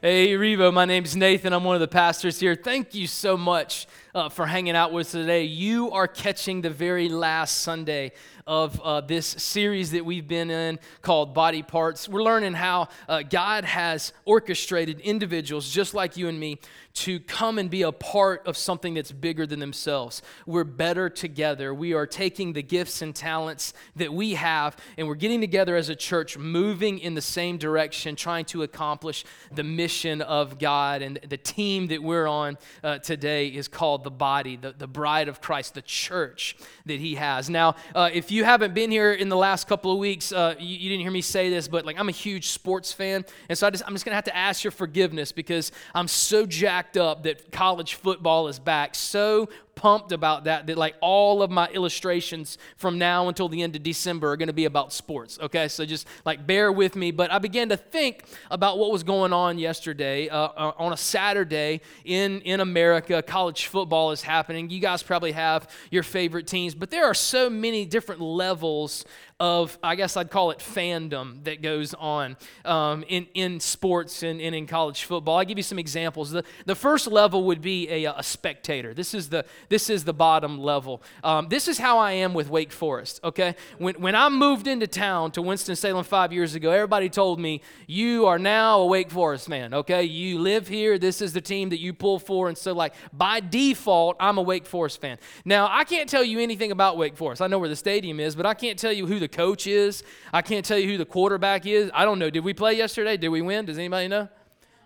Hey, 0.00 0.34
Revo, 0.34 0.72
my 0.72 0.84
name's 0.84 1.16
Nathan. 1.16 1.52
I'm 1.52 1.64
one 1.64 1.74
of 1.74 1.80
the 1.80 1.88
pastors 1.88 2.38
here. 2.38 2.54
Thank 2.54 2.94
you 2.94 3.08
so 3.08 3.36
much 3.36 3.88
uh, 4.18 4.28
for 4.28 4.46
hanging 4.46 4.74
out 4.74 4.92
with 4.92 5.06
us 5.06 5.12
today. 5.12 5.44
You 5.44 5.92
are 5.92 6.08
catching 6.08 6.60
the 6.60 6.70
very 6.70 7.08
last 7.08 7.58
Sunday 7.58 8.10
of 8.48 8.80
uh, 8.80 9.02
this 9.02 9.26
series 9.26 9.90
that 9.90 10.04
we've 10.04 10.26
been 10.26 10.50
in 10.50 10.78
called 11.02 11.34
Body 11.34 11.62
Parts. 11.62 12.08
We're 12.08 12.22
learning 12.22 12.54
how 12.54 12.88
uh, 13.06 13.22
God 13.22 13.64
has 13.64 14.14
orchestrated 14.24 15.00
individuals 15.00 15.70
just 15.70 15.92
like 15.92 16.16
you 16.16 16.28
and 16.28 16.40
me 16.40 16.58
to 16.94 17.20
come 17.20 17.58
and 17.58 17.70
be 17.70 17.82
a 17.82 17.92
part 17.92 18.44
of 18.46 18.56
something 18.56 18.94
that's 18.94 19.12
bigger 19.12 19.46
than 19.46 19.60
themselves. 19.60 20.20
We're 20.46 20.64
better 20.64 21.08
together. 21.08 21.72
We 21.72 21.92
are 21.92 22.06
taking 22.06 22.54
the 22.54 22.62
gifts 22.62 23.02
and 23.02 23.14
talents 23.14 23.72
that 23.96 24.12
we 24.12 24.34
have 24.34 24.76
and 24.96 25.06
we're 25.06 25.14
getting 25.14 25.40
together 25.40 25.76
as 25.76 25.90
a 25.90 25.94
church, 25.94 26.36
moving 26.38 26.98
in 26.98 27.14
the 27.14 27.20
same 27.20 27.58
direction, 27.58 28.16
trying 28.16 28.46
to 28.46 28.62
accomplish 28.62 29.24
the 29.52 29.62
mission 29.62 30.22
of 30.22 30.58
God. 30.58 31.02
And 31.02 31.20
the 31.28 31.36
team 31.36 31.88
that 31.88 32.02
we're 32.02 32.26
on 32.26 32.56
uh, 32.82 32.98
today 32.98 33.48
is 33.48 33.68
called 33.68 34.02
the 34.08 34.16
body, 34.16 34.56
the, 34.56 34.72
the 34.72 34.86
bride 34.86 35.28
of 35.28 35.42
Christ, 35.42 35.74
the 35.74 35.82
church 35.82 36.56
that 36.86 36.98
He 36.98 37.16
has. 37.16 37.50
Now, 37.50 37.76
uh, 37.94 38.08
if 38.10 38.30
you 38.30 38.42
haven't 38.42 38.72
been 38.72 38.90
here 38.90 39.12
in 39.12 39.28
the 39.28 39.36
last 39.36 39.68
couple 39.68 39.92
of 39.92 39.98
weeks, 39.98 40.32
uh, 40.32 40.54
you, 40.58 40.78
you, 40.78 40.88
didn't 40.88 41.02
hear 41.02 41.10
me 41.10 41.20
say 41.20 41.50
this, 41.50 41.68
but 41.68 41.84
like 41.84 41.98
I'm 41.98 42.08
a 42.08 42.12
huge 42.12 42.48
sports 42.48 42.90
fan. 42.90 43.26
And 43.50 43.58
so 43.58 43.66
I 43.66 43.70
just, 43.70 43.84
I'm 43.86 43.92
just 43.92 44.06
going 44.06 44.12
to 44.12 44.16
have 44.16 44.24
to 44.24 44.34
ask 44.36 44.64
your 44.64 44.70
forgiveness 44.70 45.30
because 45.30 45.72
I'm 45.94 46.08
so 46.08 46.46
jacked 46.46 46.96
up 46.96 47.24
that 47.24 47.52
college 47.52 47.96
football 47.96 48.48
is 48.48 48.58
back. 48.58 48.94
So 48.94 49.50
pumped 49.78 50.10
about 50.10 50.44
that 50.44 50.66
that 50.66 50.76
like 50.76 50.96
all 51.00 51.40
of 51.40 51.52
my 51.52 51.68
illustrations 51.68 52.58
from 52.76 52.98
now 52.98 53.28
until 53.28 53.48
the 53.48 53.62
end 53.62 53.76
of 53.76 53.82
December 53.84 54.32
are 54.32 54.36
going 54.36 54.48
to 54.48 54.52
be 54.52 54.64
about 54.64 54.92
sports. 54.92 55.38
Okay, 55.40 55.68
so 55.68 55.86
just 55.86 56.08
like 56.24 56.46
bear 56.48 56.72
with 56.72 56.96
me. 56.96 57.12
But 57.12 57.30
I 57.30 57.38
began 57.38 57.68
to 57.68 57.76
think 57.76 58.24
about 58.50 58.78
what 58.78 58.90
was 58.90 59.04
going 59.04 59.32
on 59.32 59.56
yesterday 59.56 60.28
uh, 60.28 60.36
uh, 60.36 60.72
on 60.78 60.92
a 60.92 60.96
Saturday 60.96 61.80
in 62.04 62.40
in 62.40 62.58
America. 62.58 63.22
College 63.22 63.66
football 63.66 64.10
is 64.10 64.20
happening. 64.20 64.68
You 64.68 64.80
guys 64.80 65.00
probably 65.04 65.32
have 65.32 65.70
your 65.92 66.02
favorite 66.02 66.48
teams, 66.48 66.74
but 66.74 66.90
there 66.90 67.06
are 67.06 67.14
so 67.14 67.48
many 67.48 67.84
different 67.84 68.20
levels 68.20 69.04
of, 69.40 69.78
I 69.84 69.94
guess 69.94 70.16
I'd 70.16 70.30
call 70.30 70.50
it 70.50 70.58
fandom 70.58 71.44
that 71.44 71.62
goes 71.62 71.94
on 71.94 72.36
um, 72.64 73.04
in, 73.06 73.28
in 73.34 73.60
sports 73.60 74.24
and, 74.24 74.40
and, 74.40 74.52
in 74.52 74.66
college 74.66 75.04
football. 75.04 75.38
I'll 75.38 75.44
give 75.44 75.58
you 75.58 75.62
some 75.62 75.78
examples. 75.78 76.32
The, 76.32 76.42
the 76.66 76.74
first 76.74 77.06
level 77.06 77.44
would 77.44 77.60
be 77.60 77.88
a, 77.88 78.12
a 78.16 78.22
spectator. 78.22 78.94
This 78.94 79.14
is 79.14 79.28
the, 79.28 79.44
this 79.68 79.90
is 79.90 80.02
the 80.02 80.12
bottom 80.12 80.58
level. 80.58 81.04
Um, 81.22 81.48
this 81.48 81.68
is 81.68 81.78
how 81.78 81.98
I 81.98 82.12
am 82.12 82.34
with 82.34 82.50
Wake 82.50 82.72
Forest, 82.72 83.20
okay? 83.22 83.54
When, 83.78 83.94
when 84.00 84.16
I 84.16 84.28
moved 84.28 84.66
into 84.66 84.88
town 84.88 85.30
to 85.32 85.42
Winston-Salem 85.42 86.02
five 86.02 86.32
years 86.32 86.56
ago, 86.56 86.72
everybody 86.72 87.08
told 87.08 87.38
me, 87.38 87.62
you 87.86 88.26
are 88.26 88.40
now 88.40 88.80
a 88.80 88.86
Wake 88.86 89.12
Forest 89.12 89.48
man, 89.48 89.72
okay? 89.72 90.02
You 90.02 90.40
live 90.40 90.66
here. 90.66 90.98
This 90.98 91.22
is 91.22 91.32
the 91.32 91.40
team 91.40 91.68
that 91.68 91.78
you 91.78 91.92
pull 91.92 92.18
for. 92.18 92.48
And 92.48 92.58
so, 92.58 92.72
like, 92.72 92.92
by 93.12 93.38
default, 93.38 94.16
I'm 94.18 94.38
a 94.38 94.42
Wake 94.42 94.66
Forest 94.66 95.00
fan. 95.00 95.18
Now, 95.44 95.68
I 95.70 95.84
can't 95.84 96.08
tell 96.08 96.24
you 96.24 96.40
anything 96.40 96.72
about 96.72 96.96
Wake 96.96 97.16
Forest. 97.16 97.40
I 97.40 97.46
know 97.46 97.60
where 97.60 97.68
the 97.68 97.76
stadium 97.76 98.18
is, 98.18 98.34
but 98.34 98.44
I 98.44 98.54
can't 98.54 98.76
tell 98.76 98.92
you 98.92 99.06
who 99.06 99.20
the 99.20 99.27
the 99.30 99.36
coach 99.36 99.66
is. 99.66 100.02
I 100.32 100.42
can't 100.42 100.64
tell 100.64 100.78
you 100.78 100.88
who 100.88 100.98
the 100.98 101.04
quarterback 101.04 101.66
is. 101.66 101.90
I 101.94 102.04
don't 102.04 102.18
know. 102.18 102.30
Did 102.30 102.44
we 102.44 102.54
play 102.54 102.74
yesterday? 102.74 103.16
Did 103.16 103.28
we 103.28 103.42
win? 103.42 103.66
Does 103.66 103.78
anybody 103.78 104.08
know? 104.08 104.28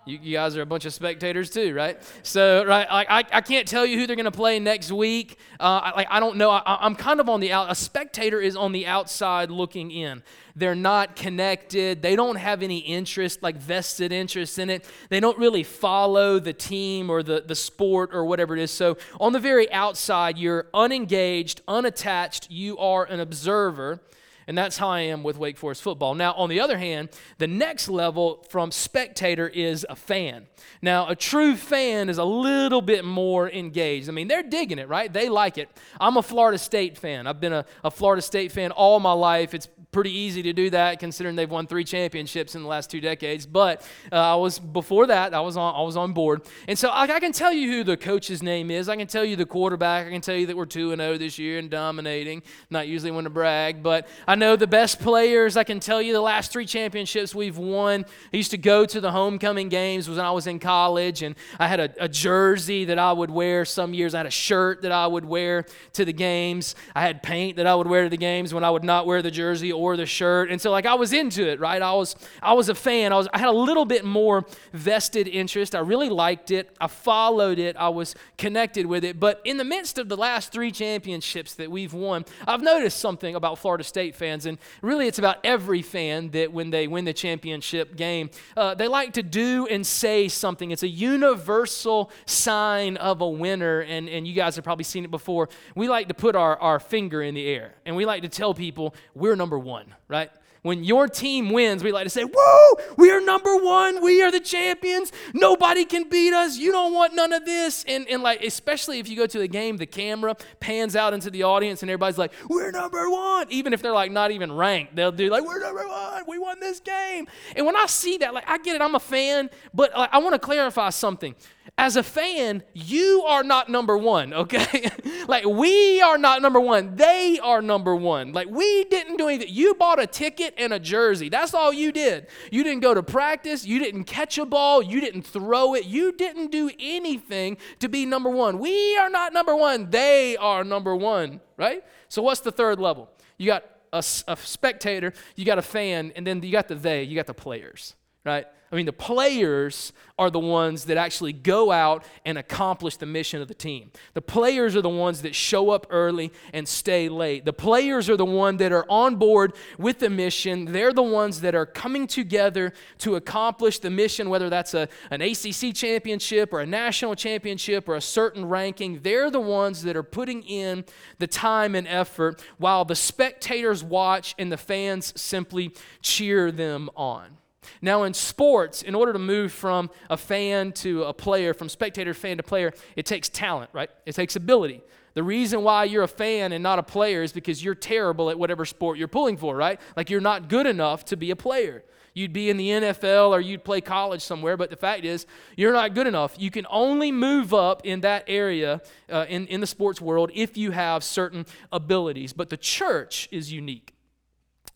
You, 0.04 0.18
you, 0.20 0.32
guys 0.32 0.56
are 0.56 0.62
a 0.62 0.66
bunch 0.66 0.84
of 0.84 0.92
spectators 0.92 1.48
too, 1.48 1.72
right? 1.74 1.96
So, 2.24 2.64
right, 2.64 2.88
I, 2.90 3.20
I, 3.20 3.24
I 3.34 3.40
can't 3.40 3.68
tell 3.68 3.86
you 3.86 3.96
who 3.96 4.08
they're 4.08 4.16
going 4.16 4.24
to 4.24 4.32
play 4.32 4.58
next 4.58 4.90
week. 4.90 5.38
Uh, 5.60 5.80
I, 5.84 5.92
like, 5.94 6.08
I 6.10 6.18
don't 6.18 6.38
know. 6.38 6.50
I, 6.50 6.84
am 6.84 6.96
kind 6.96 7.20
of 7.20 7.28
on 7.28 7.38
the 7.38 7.52
out. 7.52 7.70
A 7.70 7.76
spectator 7.76 8.40
is 8.40 8.56
on 8.56 8.72
the 8.72 8.84
outside 8.84 9.48
looking 9.48 9.92
in. 9.92 10.24
They're 10.56 10.74
not 10.74 11.14
connected. 11.14 12.02
They 12.02 12.16
don't 12.16 12.34
have 12.34 12.64
any 12.64 12.78
interest, 12.78 13.44
like 13.44 13.56
vested 13.56 14.10
interest 14.10 14.58
in 14.58 14.70
it. 14.70 14.84
They 15.08 15.20
don't 15.20 15.38
really 15.38 15.62
follow 15.62 16.40
the 16.40 16.52
team 16.52 17.08
or 17.08 17.22
the, 17.22 17.44
the 17.46 17.54
sport 17.54 18.10
or 18.12 18.24
whatever 18.24 18.56
it 18.56 18.60
is. 18.60 18.72
So, 18.72 18.98
on 19.20 19.32
the 19.32 19.38
very 19.38 19.70
outside, 19.70 20.36
you're 20.36 20.66
unengaged, 20.74 21.60
unattached. 21.68 22.50
You 22.50 22.76
are 22.78 23.04
an 23.04 23.20
observer. 23.20 24.00
And 24.46 24.56
that's 24.56 24.76
how 24.76 24.88
I 24.88 25.00
am 25.00 25.22
with 25.22 25.36
Wake 25.38 25.56
Forest 25.56 25.82
football. 25.82 26.14
Now, 26.14 26.32
on 26.34 26.48
the 26.48 26.60
other 26.60 26.78
hand, 26.78 27.10
the 27.38 27.46
next 27.46 27.88
level 27.88 28.44
from 28.48 28.70
spectator 28.70 29.48
is 29.48 29.86
a 29.88 29.96
fan. 29.96 30.46
Now, 30.80 31.08
a 31.08 31.16
true 31.16 31.56
fan 31.56 32.08
is 32.08 32.18
a 32.18 32.24
little 32.24 32.82
bit 32.82 33.04
more 33.04 33.50
engaged. 33.50 34.08
I 34.08 34.12
mean, 34.12 34.28
they're 34.28 34.42
digging 34.42 34.78
it, 34.78 34.88
right? 34.88 35.12
They 35.12 35.28
like 35.28 35.58
it. 35.58 35.68
I'm 36.00 36.16
a 36.16 36.22
Florida 36.22 36.58
State 36.58 36.98
fan. 36.98 37.26
I've 37.26 37.40
been 37.40 37.52
a, 37.52 37.64
a 37.84 37.90
Florida 37.90 38.22
State 38.22 38.52
fan 38.52 38.70
all 38.72 38.98
my 39.00 39.12
life. 39.12 39.54
It's 39.54 39.68
pretty 39.92 40.10
easy 40.10 40.42
to 40.42 40.54
do 40.54 40.70
that 40.70 40.98
considering 40.98 41.36
they've 41.36 41.50
won 41.50 41.66
three 41.66 41.84
championships 41.84 42.54
in 42.54 42.62
the 42.62 42.68
last 42.68 42.90
two 42.90 43.00
decades. 43.00 43.44
But 43.44 43.86
uh, 44.10 44.16
I 44.16 44.34
was 44.36 44.58
before 44.58 45.06
that, 45.08 45.34
I 45.34 45.40
was 45.40 45.58
on 45.58 45.74
I 45.74 45.82
was 45.82 45.98
on 45.98 46.14
board, 46.14 46.42
and 46.66 46.78
so 46.78 46.88
I, 46.88 47.02
I, 47.02 47.20
can 47.20 47.32
tell 47.32 47.52
you 47.52 47.70
who 47.70 47.84
the 47.84 47.98
coach's 47.98 48.42
name 48.42 48.70
is. 48.70 48.88
I 48.88 48.96
can 48.96 49.06
tell 49.06 49.24
you 49.24 49.36
the 49.36 49.44
quarterback. 49.44 50.06
I 50.06 50.10
can 50.10 50.22
tell 50.22 50.34
you 50.34 50.46
that 50.46 50.56
we're 50.56 50.64
two 50.64 50.92
and 50.92 51.00
zero 51.00 51.12
oh 51.12 51.18
this 51.18 51.38
year 51.38 51.58
and 51.58 51.70
dominating. 51.70 52.42
Not 52.70 52.88
usually 52.88 53.10
one 53.10 53.24
to 53.24 53.30
brag, 53.30 53.82
but 53.82 54.08
I 54.26 54.34
know 54.34 54.56
the 54.56 54.66
best 54.66 54.98
players. 54.98 55.58
I 55.58 55.64
can 55.64 55.78
tell 55.78 56.00
you 56.00 56.14
the 56.14 56.22
last 56.22 56.52
three 56.52 56.64
championships 56.64 57.34
we've 57.34 57.58
won. 57.58 58.06
I 58.32 58.36
used 58.36 58.52
to 58.52 58.58
go 58.58 58.86
to 58.86 59.00
the 59.00 59.12
homecoming 59.12 59.68
games 59.68 60.08
when 60.08 60.18
I 60.20 60.30
was 60.30 60.46
in 60.46 60.58
college, 60.58 61.22
and 61.22 61.34
I 61.58 61.68
had 61.68 61.80
a, 61.80 62.04
a 62.04 62.08
jersey 62.08 62.86
that 62.86 62.98
I 62.98 63.12
would 63.12 63.30
wear 63.30 63.66
some 63.66 63.92
years. 63.92 64.14
I 64.14 64.18
had 64.18 64.26
a 64.26 64.30
shirt 64.30 64.82
that 64.82 64.92
I 64.92 65.06
would 65.06 65.26
wear 65.26 65.66
to 65.92 66.06
the 66.06 66.14
games. 66.14 66.76
I 66.94 67.02
had 67.02 67.22
paint 67.22 67.58
that 67.58 67.66
I 67.66 67.74
would 67.74 67.86
wear 67.86 68.04
to 68.04 68.08
the 68.08 68.16
games 68.16 68.54
when 68.54 68.64
I 68.64 68.70
would 68.70 68.84
not 68.84 69.06
wear 69.06 69.20
the 69.20 69.30
jersey 69.30 69.70
or 69.82 69.96
the 69.96 70.06
shirt. 70.06 70.50
And 70.50 70.60
so 70.60 70.70
like 70.70 70.86
I 70.86 70.94
was 70.94 71.12
into 71.12 71.48
it, 71.48 71.58
right? 71.58 71.82
I 71.82 71.92
was 71.92 72.14
I 72.40 72.52
was 72.52 72.68
a 72.68 72.74
fan. 72.74 73.12
I 73.12 73.16
was 73.16 73.28
I 73.34 73.38
had 73.38 73.48
a 73.48 73.52
little 73.52 73.84
bit 73.84 74.04
more 74.04 74.46
vested 74.72 75.26
interest. 75.26 75.74
I 75.74 75.80
really 75.80 76.08
liked 76.08 76.50
it. 76.50 76.74
I 76.80 76.86
followed 76.86 77.58
it. 77.58 77.76
I 77.76 77.88
was 77.88 78.14
connected 78.38 78.86
with 78.86 79.04
it. 79.04 79.18
But 79.18 79.40
in 79.44 79.56
the 79.56 79.64
midst 79.64 79.98
of 79.98 80.08
the 80.08 80.16
last 80.16 80.52
3 80.52 80.70
championships 80.70 81.54
that 81.54 81.70
we've 81.70 81.92
won, 81.92 82.24
I've 82.46 82.62
noticed 82.62 82.98
something 83.00 83.34
about 83.34 83.58
Florida 83.58 83.84
State 83.84 84.14
fans 84.14 84.46
and 84.46 84.58
really 84.82 85.08
it's 85.08 85.18
about 85.18 85.38
every 85.42 85.82
fan 85.82 86.30
that 86.30 86.52
when 86.52 86.70
they 86.70 86.86
win 86.86 87.04
the 87.04 87.12
championship 87.12 87.96
game, 87.96 88.30
uh, 88.56 88.74
they 88.74 88.86
like 88.86 89.14
to 89.14 89.22
do 89.22 89.66
and 89.66 89.84
say 89.84 90.28
something. 90.28 90.70
It's 90.70 90.84
a 90.84 90.88
universal 90.88 92.10
sign 92.26 92.96
of 92.98 93.20
a 93.20 93.28
winner 93.28 93.80
and 93.80 94.08
and 94.08 94.26
you 94.26 94.34
guys 94.34 94.54
have 94.56 94.64
probably 94.64 94.84
seen 94.84 95.04
it 95.04 95.10
before. 95.10 95.48
We 95.74 95.88
like 95.88 96.06
to 96.08 96.14
put 96.14 96.36
our 96.36 96.56
our 96.58 96.78
finger 96.78 97.20
in 97.22 97.34
the 97.34 97.46
air 97.46 97.74
and 97.84 97.96
we 97.96 98.04
like 98.04 98.22
to 98.22 98.28
tell 98.28 98.54
people 98.54 98.94
we're 99.14 99.36
number 99.36 99.58
1 99.58 99.71
one, 99.72 99.94
right? 100.06 100.30
When 100.62 100.84
your 100.84 101.08
team 101.08 101.50
wins, 101.50 101.82
we 101.82 101.90
like 101.90 102.04
to 102.04 102.10
say, 102.10 102.22
Whoa, 102.22 102.82
we 102.96 103.10
are 103.10 103.20
number 103.20 103.56
one. 103.56 104.00
We 104.00 104.22
are 104.22 104.30
the 104.30 104.38
champions. 104.38 105.10
Nobody 105.34 105.84
can 105.84 106.08
beat 106.08 106.32
us. 106.32 106.56
You 106.56 106.70
don't 106.70 106.94
want 106.94 107.16
none 107.16 107.32
of 107.32 107.44
this. 107.44 107.84
And, 107.88 108.06
and 108.08 108.22
like, 108.22 108.44
especially 108.44 109.00
if 109.00 109.08
you 109.08 109.16
go 109.16 109.26
to 109.26 109.38
the 109.38 109.48
game, 109.48 109.76
the 109.76 109.86
camera 109.86 110.36
pans 110.60 110.94
out 110.94 111.14
into 111.14 111.30
the 111.30 111.42
audience 111.42 111.82
and 111.82 111.90
everybody's 111.90 112.18
like, 112.18 112.32
We're 112.48 112.70
number 112.70 113.10
one. 113.10 113.48
Even 113.50 113.72
if 113.72 113.82
they're 113.82 113.92
like 113.92 114.12
not 114.12 114.30
even 114.30 114.52
ranked, 114.52 114.94
they'll 114.94 115.10
do 115.10 115.30
like, 115.30 115.44
We're 115.44 115.58
number 115.58 115.88
one. 115.88 116.22
We 116.28 116.38
won 116.38 116.60
this 116.60 116.78
game. 116.78 117.26
And 117.56 117.66
when 117.66 117.74
I 117.74 117.86
see 117.86 118.18
that, 118.18 118.32
like, 118.32 118.48
I 118.48 118.58
get 118.58 118.76
it. 118.76 118.82
I'm 118.82 118.94
a 118.94 119.00
fan, 119.00 119.50
but 119.74 119.90
like, 119.96 120.10
I 120.12 120.18
want 120.18 120.34
to 120.34 120.38
clarify 120.38 120.90
something 120.90 121.34
as 121.78 121.96
a 121.96 122.02
fan, 122.02 122.62
you 122.74 123.24
are 123.26 123.42
not 123.42 123.68
number 123.68 123.96
one, 123.96 124.34
okay? 124.34 124.90
like, 125.28 125.44
we 125.44 126.00
are 126.02 126.18
not 126.18 126.42
number 126.42 126.60
one. 126.60 126.96
They 126.96 127.38
are 127.42 127.62
number 127.62 127.96
one. 127.96 128.32
Like, 128.32 128.48
we 128.48 128.84
didn't 128.84 129.16
do 129.16 129.28
anything. 129.28 129.48
You 129.50 129.74
bought 129.74 130.00
a 130.00 130.06
ticket 130.06 130.54
and 130.58 130.72
a 130.72 130.78
jersey. 130.78 131.28
That's 131.28 131.54
all 131.54 131.72
you 131.72 131.90
did. 131.90 132.26
You 132.50 132.62
didn't 132.62 132.80
go 132.80 132.94
to 132.94 133.02
practice. 133.02 133.64
You 133.64 133.78
didn't 133.78 134.04
catch 134.04 134.38
a 134.38 134.44
ball. 134.44 134.82
You 134.82 135.00
didn't 135.00 135.22
throw 135.22 135.74
it. 135.74 135.86
You 135.86 136.12
didn't 136.12 136.52
do 136.52 136.70
anything 136.78 137.56
to 137.78 137.88
be 137.88 138.04
number 138.06 138.30
one. 138.30 138.58
We 138.58 138.96
are 138.98 139.10
not 139.10 139.32
number 139.32 139.56
one. 139.56 139.90
They 139.90 140.36
are 140.36 140.64
number 140.64 140.94
one, 140.94 141.40
right? 141.56 141.82
So, 142.08 142.22
what's 142.22 142.40
the 142.40 142.52
third 142.52 142.80
level? 142.80 143.10
You 143.38 143.46
got 143.46 143.64
a, 143.92 144.04
a 144.28 144.36
spectator, 144.36 145.14
you 145.36 145.44
got 145.44 145.58
a 145.58 145.62
fan, 145.62 146.12
and 146.16 146.26
then 146.26 146.42
you 146.42 146.52
got 146.52 146.68
the 146.68 146.74
they, 146.74 147.04
you 147.04 147.16
got 147.16 147.26
the 147.26 147.34
players 147.34 147.94
right? 148.24 148.46
I 148.72 148.76
mean, 148.76 148.86
the 148.86 148.92
players 148.92 149.92
are 150.18 150.30
the 150.30 150.40
ones 150.40 150.86
that 150.86 150.96
actually 150.96 151.34
go 151.34 151.70
out 151.70 152.04
and 152.24 152.38
accomplish 152.38 152.96
the 152.96 153.04
mission 153.04 153.42
of 153.42 153.48
the 153.48 153.54
team. 153.54 153.90
The 154.14 154.22
players 154.22 154.74
are 154.74 154.80
the 154.80 154.88
ones 154.88 155.20
that 155.22 155.34
show 155.34 155.70
up 155.70 155.86
early 155.90 156.32
and 156.54 156.66
stay 156.66 157.10
late. 157.10 157.44
The 157.44 157.52
players 157.52 158.08
are 158.08 158.16
the 158.16 158.24
ones 158.24 158.60
that 158.60 158.72
are 158.72 158.86
on 158.88 159.16
board 159.16 159.52
with 159.76 159.98
the 159.98 160.08
mission. 160.08 160.72
They're 160.72 160.94
the 160.94 161.02
ones 161.02 161.42
that 161.42 161.54
are 161.54 161.66
coming 161.66 162.06
together 162.06 162.72
to 162.98 163.16
accomplish 163.16 163.78
the 163.78 163.90
mission, 163.90 164.30
whether 164.30 164.48
that's 164.48 164.72
a, 164.72 164.88
an 165.10 165.20
ACC 165.20 165.74
championship 165.74 166.52
or 166.54 166.60
a 166.60 166.66
national 166.66 167.14
championship 167.14 167.86
or 167.88 167.96
a 167.96 168.00
certain 168.00 168.46
ranking. 168.46 169.00
They're 169.02 169.30
the 169.30 169.40
ones 169.40 169.82
that 169.82 169.96
are 169.96 170.02
putting 170.02 170.42
in 170.44 170.86
the 171.18 171.26
time 171.26 171.74
and 171.74 171.86
effort 171.86 172.42
while 172.56 172.86
the 172.86 172.96
spectators 172.96 173.84
watch 173.84 174.34
and 174.38 174.50
the 174.50 174.56
fans 174.56 175.12
simply 175.20 175.74
cheer 176.00 176.50
them 176.50 176.88
on. 176.96 177.36
Now, 177.80 178.02
in 178.02 178.14
sports, 178.14 178.82
in 178.82 178.94
order 178.94 179.12
to 179.12 179.18
move 179.18 179.52
from 179.52 179.90
a 180.10 180.16
fan 180.16 180.72
to 180.72 181.04
a 181.04 181.12
player, 181.12 181.54
from 181.54 181.68
spectator 181.68 182.14
fan 182.14 182.36
to 182.38 182.42
player, 182.42 182.72
it 182.96 183.06
takes 183.06 183.28
talent, 183.28 183.70
right? 183.72 183.90
It 184.06 184.14
takes 184.14 184.36
ability. 184.36 184.82
The 185.14 185.22
reason 185.22 185.62
why 185.62 185.84
you're 185.84 186.02
a 186.02 186.08
fan 186.08 186.52
and 186.52 186.62
not 186.62 186.78
a 186.78 186.82
player 186.82 187.22
is 187.22 187.32
because 187.32 187.62
you're 187.62 187.74
terrible 187.74 188.30
at 188.30 188.38
whatever 188.38 188.64
sport 188.64 188.98
you're 188.98 189.08
pulling 189.08 189.36
for, 189.36 189.54
right? 189.54 189.80
Like 189.96 190.10
you're 190.10 190.20
not 190.20 190.48
good 190.48 190.66
enough 190.66 191.04
to 191.06 191.16
be 191.16 191.30
a 191.30 191.36
player. 191.36 191.84
You'd 192.14 192.32
be 192.32 192.50
in 192.50 192.56
the 192.56 192.68
NFL 192.68 193.30
or 193.30 193.40
you'd 193.40 193.64
play 193.64 193.80
college 193.80 194.22
somewhere, 194.22 194.56
but 194.56 194.68
the 194.68 194.76
fact 194.76 195.04
is, 195.04 195.26
you're 195.56 195.72
not 195.72 195.94
good 195.94 196.06
enough. 196.06 196.34
You 196.38 196.50
can 196.50 196.66
only 196.70 197.10
move 197.10 197.54
up 197.54 197.86
in 197.86 198.00
that 198.00 198.24
area 198.26 198.82
uh, 199.10 199.24
in, 199.28 199.46
in 199.46 199.60
the 199.60 199.66
sports 199.66 200.00
world 200.00 200.30
if 200.34 200.56
you 200.56 200.72
have 200.72 201.04
certain 201.04 201.46
abilities. 201.70 202.32
But 202.32 202.50
the 202.50 202.58
church 202.58 203.28
is 203.30 203.52
unique. 203.52 203.94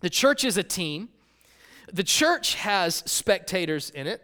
The 0.01 0.11
church 0.11 0.45
is 0.45 0.57
a 0.57 0.63
team 0.63 1.11
the 1.93 2.05
church 2.05 2.55
has 2.55 3.03
spectators 3.07 3.91
in 3.91 4.07
it. 4.07 4.23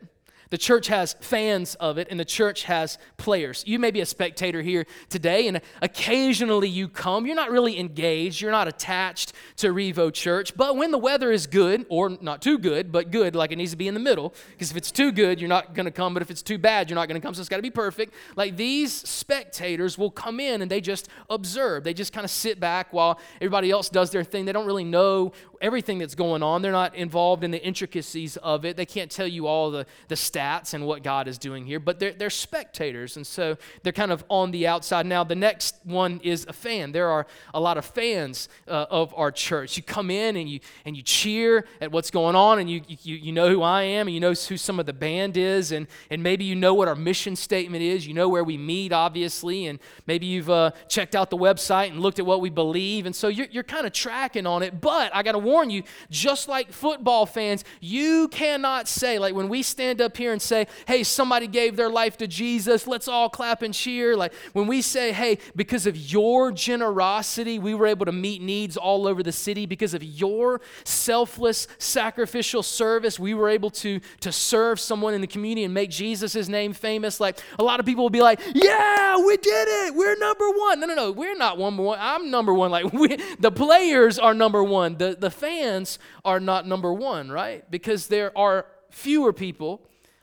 The 0.52 0.58
church 0.58 0.88
has 0.88 1.14
fans 1.18 1.76
of 1.76 1.96
it, 1.96 2.08
and 2.10 2.20
the 2.20 2.26
church 2.26 2.64
has 2.64 2.98
players. 3.16 3.64
You 3.66 3.78
may 3.78 3.90
be 3.90 4.02
a 4.02 4.06
spectator 4.06 4.60
here 4.60 4.84
today, 5.08 5.48
and 5.48 5.62
occasionally 5.80 6.68
you 6.68 6.88
come. 6.88 7.24
You're 7.24 7.34
not 7.34 7.50
really 7.50 7.80
engaged, 7.80 8.42
you're 8.42 8.50
not 8.50 8.68
attached 8.68 9.32
to 9.56 9.68
Revo 9.68 10.12
Church. 10.12 10.54
But 10.54 10.76
when 10.76 10.90
the 10.90 10.98
weather 10.98 11.32
is 11.32 11.46
good, 11.46 11.86
or 11.88 12.10
not 12.20 12.42
too 12.42 12.58
good, 12.58 12.92
but 12.92 13.10
good, 13.10 13.34
like 13.34 13.50
it 13.50 13.56
needs 13.56 13.70
to 13.70 13.78
be 13.78 13.88
in 13.88 13.94
the 13.94 14.00
middle, 14.00 14.34
because 14.50 14.70
if 14.70 14.76
it's 14.76 14.90
too 14.90 15.10
good, 15.10 15.40
you're 15.40 15.48
not 15.48 15.72
going 15.72 15.86
to 15.86 15.90
come. 15.90 16.12
But 16.12 16.22
if 16.22 16.30
it's 16.30 16.42
too 16.42 16.58
bad, 16.58 16.90
you're 16.90 16.96
not 16.96 17.08
going 17.08 17.18
to 17.18 17.26
come. 17.26 17.32
So 17.32 17.40
it's 17.40 17.48
got 17.48 17.56
to 17.56 17.62
be 17.62 17.70
perfect. 17.70 18.12
Like 18.36 18.58
these 18.58 18.92
spectators 18.92 19.96
will 19.96 20.10
come 20.10 20.38
in 20.38 20.60
and 20.60 20.70
they 20.70 20.82
just 20.82 21.08
observe. 21.30 21.82
They 21.82 21.94
just 21.94 22.12
kind 22.12 22.26
of 22.26 22.30
sit 22.30 22.60
back 22.60 22.92
while 22.92 23.18
everybody 23.36 23.70
else 23.70 23.88
does 23.88 24.10
their 24.10 24.22
thing. 24.22 24.44
They 24.44 24.52
don't 24.52 24.66
really 24.66 24.84
know 24.84 25.32
everything 25.62 25.96
that's 25.96 26.14
going 26.14 26.42
on. 26.42 26.60
They're 26.60 26.72
not 26.72 26.94
involved 26.94 27.42
in 27.42 27.52
the 27.52 27.64
intricacies 27.64 28.36
of 28.36 28.66
it. 28.66 28.76
They 28.76 28.84
can't 28.84 29.10
tell 29.10 29.26
you 29.26 29.46
all 29.46 29.70
the, 29.70 29.86
the 30.08 30.14
stats 30.14 30.41
and 30.42 30.86
what 30.86 31.02
God 31.02 31.28
is 31.28 31.38
doing 31.38 31.64
here, 31.64 31.80
but 31.80 31.98
they're, 31.98 32.12
they're 32.12 32.30
spectators. 32.30 33.16
And 33.16 33.26
so 33.26 33.56
they're 33.82 33.92
kind 33.92 34.12
of 34.12 34.24
on 34.28 34.50
the 34.50 34.66
outside. 34.66 35.06
Now, 35.06 35.24
the 35.24 35.36
next 35.36 35.76
one 35.84 36.20
is 36.22 36.46
a 36.48 36.52
fan. 36.52 36.92
There 36.92 37.08
are 37.08 37.26
a 37.54 37.60
lot 37.60 37.78
of 37.78 37.84
fans 37.84 38.48
uh, 38.68 38.86
of 38.90 39.14
our 39.16 39.30
church. 39.30 39.76
You 39.76 39.82
come 39.82 40.10
in 40.10 40.36
and 40.36 40.48
you, 40.48 40.60
and 40.84 40.96
you 40.96 41.02
cheer 41.02 41.66
at 41.80 41.92
what's 41.92 42.10
going 42.10 42.36
on, 42.36 42.58
and 42.58 42.68
you, 42.70 42.82
you, 42.88 43.16
you 43.16 43.32
know 43.32 43.48
who 43.48 43.62
I 43.62 43.82
am, 43.82 44.08
and 44.08 44.14
you 44.14 44.20
know 44.20 44.30
who 44.32 44.56
some 44.56 44.80
of 44.80 44.86
the 44.86 44.92
band 44.92 45.36
is, 45.36 45.72
and, 45.72 45.86
and 46.10 46.22
maybe 46.22 46.44
you 46.44 46.54
know 46.54 46.74
what 46.74 46.88
our 46.88 46.94
mission 46.96 47.36
statement 47.36 47.82
is. 47.82 48.06
You 48.06 48.14
know 48.14 48.28
where 48.28 48.44
we 48.44 48.56
meet, 48.56 48.92
obviously, 48.92 49.66
and 49.66 49.78
maybe 50.06 50.26
you've 50.26 50.50
uh, 50.50 50.72
checked 50.88 51.14
out 51.14 51.30
the 51.30 51.36
website 51.36 51.90
and 51.90 52.00
looked 52.00 52.18
at 52.18 52.26
what 52.26 52.40
we 52.40 52.50
believe. 52.50 53.06
And 53.06 53.14
so 53.14 53.28
you're, 53.28 53.48
you're 53.50 53.62
kind 53.62 53.86
of 53.86 53.92
tracking 53.92 54.46
on 54.46 54.62
it. 54.62 54.80
But 54.80 55.14
I 55.14 55.22
got 55.22 55.32
to 55.32 55.38
warn 55.38 55.70
you, 55.70 55.82
just 56.10 56.48
like 56.48 56.72
football 56.72 57.26
fans, 57.26 57.64
you 57.80 58.28
cannot 58.28 58.88
say, 58.88 59.18
like 59.18 59.34
when 59.34 59.48
we 59.48 59.62
stand 59.62 60.00
up 60.00 60.16
here 60.16 60.31
and 60.32 60.42
say, 60.42 60.66
hey, 60.86 61.02
somebody 61.02 61.46
gave 61.46 61.76
their 61.76 61.88
life 61.88 62.16
to 62.18 62.26
Jesus, 62.26 62.86
let's 62.86 63.08
all 63.08 63.28
clap 63.28 63.62
and 63.62 63.72
cheer. 63.72 64.16
Like 64.16 64.32
when 64.52 64.66
we 64.66 64.82
say, 64.82 65.12
hey, 65.12 65.38
because 65.54 65.86
of 65.86 65.96
your 65.96 66.52
generosity, 66.52 67.58
we 67.58 67.74
were 67.74 67.86
able 67.86 68.06
to 68.06 68.12
meet 68.12 68.42
needs 68.42 68.76
all 68.76 69.06
over 69.06 69.22
the 69.22 69.32
city. 69.32 69.66
Because 69.66 69.94
of 69.94 70.02
your 70.02 70.60
selfless, 70.84 71.68
sacrificial 71.78 72.62
service, 72.62 73.18
we 73.18 73.34
were 73.34 73.48
able 73.48 73.70
to, 73.70 74.00
to 74.20 74.32
serve 74.32 74.80
someone 74.80 75.14
in 75.14 75.20
the 75.20 75.26
community 75.26 75.64
and 75.64 75.74
make 75.74 75.90
Jesus' 75.90 76.48
name 76.48 76.72
famous. 76.72 77.20
Like 77.20 77.38
a 77.58 77.62
lot 77.62 77.80
of 77.80 77.86
people 77.86 78.04
will 78.04 78.10
be 78.10 78.22
like, 78.22 78.40
yeah, 78.54 79.16
we 79.18 79.36
did 79.36 79.68
it. 79.68 79.94
We're 79.94 80.16
number 80.16 80.50
one. 80.50 80.80
No, 80.80 80.86
no, 80.86 80.94
no, 80.94 81.12
we're 81.12 81.36
not 81.36 81.58
number 81.58 81.82
one. 81.82 81.98
I'm 82.00 82.30
number 82.30 82.54
one. 82.54 82.70
Like 82.70 82.92
we, 82.92 83.16
the 83.38 83.52
players 83.52 84.18
are 84.18 84.34
number 84.34 84.62
one. 84.62 84.96
The, 84.96 85.16
the 85.18 85.30
fans 85.30 85.98
are 86.24 86.40
not 86.40 86.66
number 86.66 86.92
one, 86.92 87.30
right? 87.30 87.68
Because 87.70 88.08
there 88.08 88.36
are 88.36 88.66
fewer 88.90 89.32
people 89.32 89.82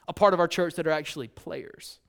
a 0.10 0.14
part 0.14 0.34
of 0.34 0.40
our 0.40 0.48
church 0.48 0.74
that 0.76 0.88
are 0.88 0.92
actually 0.92 1.30
players. 1.30 2.00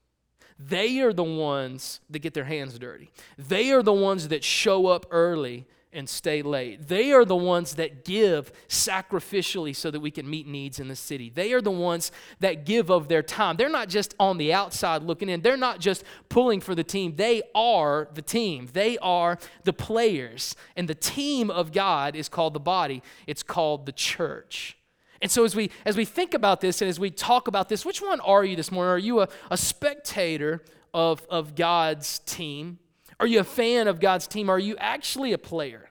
They 0.58 1.00
are 1.00 1.12
the 1.12 1.22
ones 1.22 2.00
that 2.10 2.18
get 2.18 2.34
their 2.34 2.44
hands 2.44 2.78
dirty. 2.78 3.10
They 3.38 3.70
are 3.70 3.82
the 3.82 3.92
ones 3.92 4.28
that 4.28 4.42
show 4.42 4.86
up 4.86 5.06
early 5.10 5.66
and 5.92 6.08
stay 6.08 6.40
late. 6.40 6.86
They 6.86 7.12
are 7.12 7.24
the 7.24 7.36
ones 7.36 7.74
that 7.74 8.04
give 8.04 8.52
sacrificially 8.68 9.74
so 9.74 9.90
that 9.90 10.00
we 10.00 10.10
can 10.10 10.28
meet 10.28 10.46
needs 10.46 10.78
in 10.78 10.88
the 10.88 10.96
city. 10.96 11.30
They 11.30 11.52
are 11.52 11.60
the 11.60 11.70
ones 11.70 12.12
that 12.38 12.64
give 12.64 12.90
of 12.90 13.08
their 13.08 13.22
time. 13.22 13.56
They're 13.56 13.68
not 13.68 13.88
just 13.88 14.14
on 14.18 14.38
the 14.38 14.52
outside 14.52 15.02
looking 15.02 15.28
in, 15.28 15.42
they're 15.42 15.56
not 15.56 15.80
just 15.80 16.04
pulling 16.28 16.60
for 16.60 16.74
the 16.74 16.84
team. 16.84 17.16
They 17.16 17.42
are 17.54 18.08
the 18.14 18.22
team, 18.22 18.68
they 18.72 18.98
are 18.98 19.38
the 19.64 19.72
players. 19.72 20.54
And 20.76 20.88
the 20.88 20.94
team 20.94 21.50
of 21.50 21.72
God 21.72 22.14
is 22.14 22.28
called 22.28 22.54
the 22.54 22.60
body, 22.60 23.02
it's 23.26 23.42
called 23.42 23.86
the 23.86 23.92
church. 23.92 24.76
And 25.22 25.30
so 25.30 25.44
as 25.44 25.54
we 25.54 25.70
as 25.84 25.96
we 25.96 26.04
think 26.04 26.32
about 26.34 26.60
this 26.60 26.80
and 26.80 26.88
as 26.88 26.98
we 26.98 27.10
talk 27.10 27.46
about 27.46 27.68
this, 27.68 27.84
which 27.84 28.00
one 28.00 28.20
are 28.20 28.44
you 28.44 28.56
this 28.56 28.72
morning? 28.72 28.90
Are 28.90 28.98
you 28.98 29.20
a, 29.20 29.28
a 29.50 29.56
spectator 29.56 30.62
of, 30.94 31.26
of 31.28 31.54
God's 31.54 32.20
team? 32.20 32.78
Are 33.18 33.26
you 33.26 33.40
a 33.40 33.44
fan 33.44 33.86
of 33.86 34.00
God's 34.00 34.26
team? 34.26 34.48
Are 34.48 34.58
you 34.58 34.76
actually 34.78 35.32
a 35.32 35.38
player? 35.38 35.89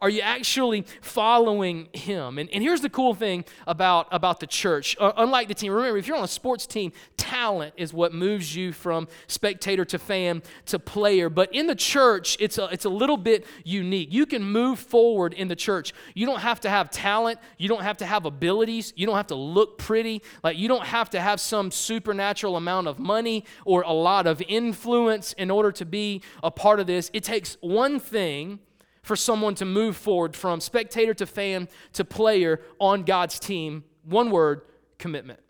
Are 0.00 0.08
you 0.08 0.22
actually 0.22 0.86
following 1.02 1.88
him? 1.92 2.38
And, 2.38 2.48
and 2.50 2.62
here's 2.62 2.80
the 2.80 2.88
cool 2.88 3.14
thing 3.14 3.44
about, 3.66 4.08
about 4.10 4.40
the 4.40 4.46
church. 4.46 4.96
Uh, 4.98 5.12
unlike 5.16 5.48
the 5.48 5.54
team, 5.54 5.72
remember, 5.72 5.98
if 5.98 6.06
you're 6.06 6.16
on 6.16 6.24
a 6.24 6.28
sports 6.28 6.66
team, 6.66 6.92
talent 7.16 7.74
is 7.76 7.92
what 7.92 8.14
moves 8.14 8.56
you 8.56 8.72
from 8.72 9.08
spectator 9.26 9.84
to 9.84 9.98
fan 9.98 10.42
to 10.66 10.78
player. 10.78 11.28
But 11.28 11.54
in 11.54 11.66
the 11.66 11.74
church, 11.74 12.36
it's 12.40 12.56
a, 12.58 12.64
it's 12.66 12.86
a 12.86 12.90
little 12.90 13.18
bit 13.18 13.46
unique. 13.64 14.12
You 14.12 14.24
can 14.24 14.42
move 14.42 14.78
forward 14.78 15.34
in 15.34 15.48
the 15.48 15.56
church. 15.56 15.92
You 16.14 16.26
don't 16.26 16.40
have 16.40 16.60
to 16.60 16.70
have 16.70 16.90
talent. 16.90 17.38
You 17.58 17.68
don't 17.68 17.82
have 17.82 17.98
to 17.98 18.06
have 18.06 18.24
abilities. 18.24 18.92
You 18.96 19.06
don't 19.06 19.16
have 19.16 19.28
to 19.28 19.34
look 19.34 19.76
pretty. 19.76 20.22
Like, 20.42 20.56
you 20.56 20.68
don't 20.68 20.86
have 20.86 21.10
to 21.10 21.20
have 21.20 21.40
some 21.40 21.70
supernatural 21.70 22.56
amount 22.56 22.88
of 22.88 22.98
money 22.98 23.44
or 23.64 23.82
a 23.82 23.92
lot 23.92 24.26
of 24.26 24.42
influence 24.48 25.34
in 25.34 25.50
order 25.50 25.72
to 25.72 25.84
be 25.84 26.22
a 26.42 26.50
part 26.50 26.80
of 26.80 26.86
this. 26.86 27.10
It 27.12 27.24
takes 27.24 27.58
one 27.60 28.00
thing 28.00 28.60
for 29.02 29.16
someone 29.16 29.54
to 29.56 29.64
move 29.64 29.96
forward 29.96 30.36
from 30.36 30.60
spectator 30.60 31.14
to 31.14 31.26
fan 31.26 31.68
to 31.94 32.04
player 32.04 32.60
on 32.78 33.02
God's 33.02 33.38
team. 33.38 33.84
One 34.04 34.30
word 34.30 34.62
commitment. 34.98 35.40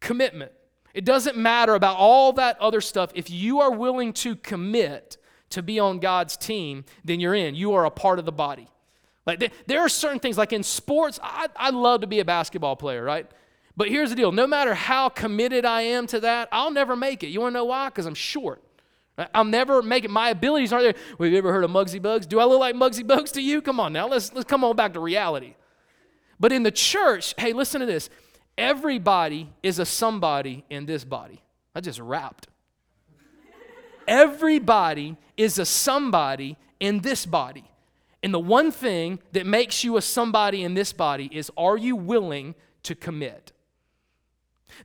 Commitment. 0.00 0.52
It 0.94 1.04
doesn't 1.04 1.36
matter 1.36 1.74
about 1.74 1.96
all 1.96 2.32
that 2.34 2.58
other 2.60 2.80
stuff. 2.80 3.10
If 3.14 3.30
you 3.30 3.60
are 3.60 3.70
willing 3.70 4.12
to 4.14 4.36
commit 4.36 5.16
to 5.50 5.62
be 5.62 5.78
on 5.78 5.98
God's 5.98 6.36
team, 6.36 6.84
then 7.04 7.20
you're 7.20 7.34
in. 7.34 7.54
You 7.54 7.74
are 7.74 7.84
a 7.84 7.90
part 7.90 8.18
of 8.18 8.24
the 8.24 8.32
body. 8.32 8.68
Like 9.26 9.52
there 9.66 9.80
are 9.80 9.88
certain 9.88 10.18
things, 10.18 10.38
like 10.38 10.52
in 10.52 10.62
sports, 10.62 11.20
I, 11.22 11.48
I 11.54 11.70
love 11.70 12.00
to 12.00 12.06
be 12.06 12.20
a 12.20 12.24
basketball 12.24 12.76
player, 12.76 13.04
right? 13.04 13.30
But 13.76 13.88
here's 13.88 14.10
the 14.10 14.16
deal 14.16 14.32
no 14.32 14.46
matter 14.46 14.74
how 14.74 15.08
committed 15.08 15.64
I 15.64 15.82
am 15.82 16.06
to 16.08 16.20
that, 16.20 16.48
I'll 16.50 16.70
never 16.70 16.96
make 16.96 17.22
it. 17.22 17.28
You 17.28 17.40
wanna 17.40 17.54
know 17.54 17.66
why? 17.66 17.88
Because 17.88 18.06
I'm 18.06 18.14
short. 18.14 18.62
I'll 19.34 19.44
never 19.44 19.82
make 19.82 20.04
it. 20.04 20.10
My 20.10 20.30
abilities 20.30 20.72
aren't 20.72 20.84
there. 20.84 21.02
Well, 21.18 21.26
have 21.26 21.32
you 21.32 21.38
ever 21.38 21.52
heard 21.52 21.64
of 21.64 21.70
Muggsy 21.70 22.00
Bogues? 22.00 22.28
Do 22.28 22.40
I 22.40 22.44
look 22.44 22.60
like 22.60 22.74
Muggsy 22.74 23.04
Bogues 23.04 23.32
to 23.32 23.42
you? 23.42 23.60
Come 23.60 23.80
on 23.80 23.92
now. 23.92 24.08
Let's, 24.08 24.32
let's 24.32 24.48
come 24.48 24.64
on 24.64 24.76
back 24.76 24.94
to 24.94 25.00
reality. 25.00 25.54
But 26.38 26.52
in 26.52 26.62
the 26.62 26.70
church, 26.70 27.34
hey, 27.36 27.52
listen 27.52 27.80
to 27.80 27.86
this. 27.86 28.08
Everybody 28.56 29.48
is 29.62 29.78
a 29.78 29.86
somebody 29.86 30.64
in 30.70 30.86
this 30.86 31.04
body. 31.04 31.42
I 31.74 31.80
just 31.80 32.00
rapped. 32.00 32.48
Everybody 34.08 35.16
is 35.36 35.58
a 35.58 35.64
somebody 35.64 36.56
in 36.80 37.00
this 37.00 37.26
body. 37.26 37.64
And 38.22 38.34
the 38.34 38.40
one 38.40 38.70
thing 38.70 39.20
that 39.32 39.46
makes 39.46 39.84
you 39.84 39.96
a 39.96 40.02
somebody 40.02 40.62
in 40.62 40.74
this 40.74 40.92
body 40.92 41.30
is 41.32 41.50
are 41.56 41.76
you 41.76 41.96
willing 41.96 42.54
to 42.82 42.94
commit? 42.94 43.52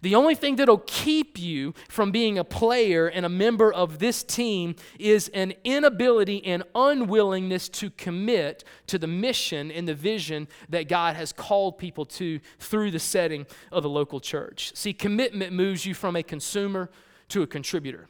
The 0.02 0.16
only 0.16 0.36
thing 0.36 0.56
that'll 0.56 0.84
keep 0.86 1.40
you 1.40 1.74
from 1.90 2.12
being 2.12 2.38
a 2.38 2.44
player 2.44 3.08
and 3.08 3.26
a 3.26 3.30
member 3.30 3.72
of 3.72 4.00
this 4.00 4.24
team 4.24 4.76
is 5.00 5.30
an 5.30 5.54
inability 5.64 6.46
and 6.46 6.64
unwillingness 6.74 7.70
to 7.70 7.90
commit 7.90 8.64
to 8.88 8.98
the 8.98 9.08
mission 9.08 9.72
and 9.72 9.88
the 9.88 9.94
vision 9.94 10.48
that 10.70 10.88
God 10.88 11.16
has 11.16 11.32
called 11.32 11.78
people 11.78 12.06
to 12.06 12.40
through 12.60 12.92
the 12.92 13.00
setting 13.00 13.46
of 13.72 13.84
the 13.84 13.90
local 13.90 14.20
church. 14.20 14.72
See, 14.76 14.94
commitment 14.94 15.54
moves 15.54 15.86
you 15.86 15.94
from 15.94 16.16
a 16.16 16.24
consumer 16.24 16.90
to 17.30 17.42
a 17.42 17.48
contributor, 17.48 18.08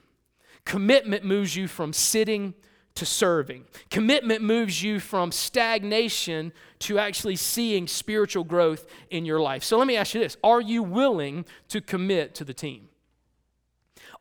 commitment 0.66 1.24
moves 1.24 1.56
you 1.56 1.68
from 1.68 1.94
sitting 1.94 2.54
to 2.96 3.06
serving. 3.06 3.66
Commitment 3.90 4.42
moves 4.42 4.82
you 4.82 5.00
from 5.00 5.32
stagnation 5.32 6.54
to 6.80 6.98
actually 6.98 7.36
seeing 7.36 7.88
spiritual 7.88 8.44
growth 8.44 8.88
in 9.10 9.26
your 9.26 9.40
life. 9.40 9.64
So 9.64 9.78
let 9.78 9.88
me 9.88 9.98
ask 9.98 10.14
you 10.14 10.22
this 10.22 10.38
Are 10.44 10.62
you 10.62 10.82
willing 10.82 11.46
to 11.70 11.82
commit 11.82 12.36
to 12.36 12.44
the 12.44 12.54
team? 12.54 12.90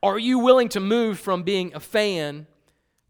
Are 0.03 0.19
you 0.19 0.39
willing 0.39 0.69
to 0.71 0.81
move 0.81 1.19
from 1.19 1.45
being 1.45 1.75
a 1.75 1.81
fan 1.81 2.47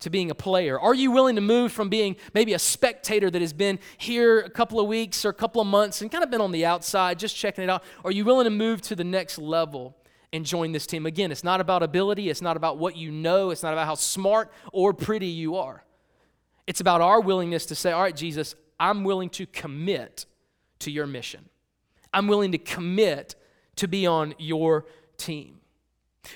to 0.01 0.11
being 0.11 0.31
a 0.31 0.35
player? 0.35 0.79
Are 0.79 0.95
you 0.95 1.11
willing 1.11 1.35
to 1.37 1.41
move 1.41 1.73
from 1.73 1.89
being 1.89 2.17
maybe 2.35 2.53
a 2.53 2.59
spectator 2.59 3.31
that 3.31 3.41
has 3.41 3.53
been 3.53 3.79
here 3.97 4.41
a 4.41 4.51
couple 4.51 4.79
of 4.79 4.87
weeks 4.87 5.25
or 5.25 5.31
a 5.31 5.35
couple 5.35 5.61
of 5.61 5.67
months 5.67 6.03
and 6.03 6.13
kind 6.13 6.23
of 6.23 6.31
been 6.31 6.43
on 6.43 6.53
the 6.53 6.67
outside, 6.67 7.19
just 7.19 7.35
checking 7.35 7.65
it 7.65 7.71
out? 7.71 7.83
Are 8.05 8.13
you 8.13 8.25
willing 8.25 8.45
to 8.45 8.51
move 8.51 8.83
to 8.83 8.95
the 8.95 9.03
next 9.03 9.39
level 9.39 9.97
and 10.35 10.45
join 10.45 10.73
this 10.73 10.87
team? 10.87 11.07
Again, 11.07 11.33
it's 11.33 11.45
not 11.45 11.61
about 11.61 11.83
ability, 11.83 12.29
it's 12.29 12.43
not 12.43 12.57
about 12.57 12.77
what 12.77 12.97
you 12.97 13.11
know, 13.11 13.51
it's 13.51 13.63
not 13.63 13.73
about 13.73 13.87
how 13.87 13.95
smart 13.95 14.53
or 14.73 14.93
pretty 14.93 15.29
you 15.29 15.57
are. 15.57 15.85
It's 16.67 16.81
about 16.81 17.01
our 17.01 17.21
willingness 17.21 17.67
to 17.67 17.75
say, 17.75 17.93
All 17.93 18.03
right, 18.03 18.17
Jesus, 18.17 18.55
I'm 18.79 19.05
willing 19.05 19.31
to 19.31 19.47
commit 19.47 20.27
to 20.81 20.91
your 20.91 21.07
mission. 21.07 21.49
I'm 22.13 22.27
willing 22.27 22.53
to 22.53 22.59
commit 22.59 23.35
to 23.77 23.89
be 23.89 24.07
on 24.07 24.35
your 24.39 24.87
team. 25.17 25.61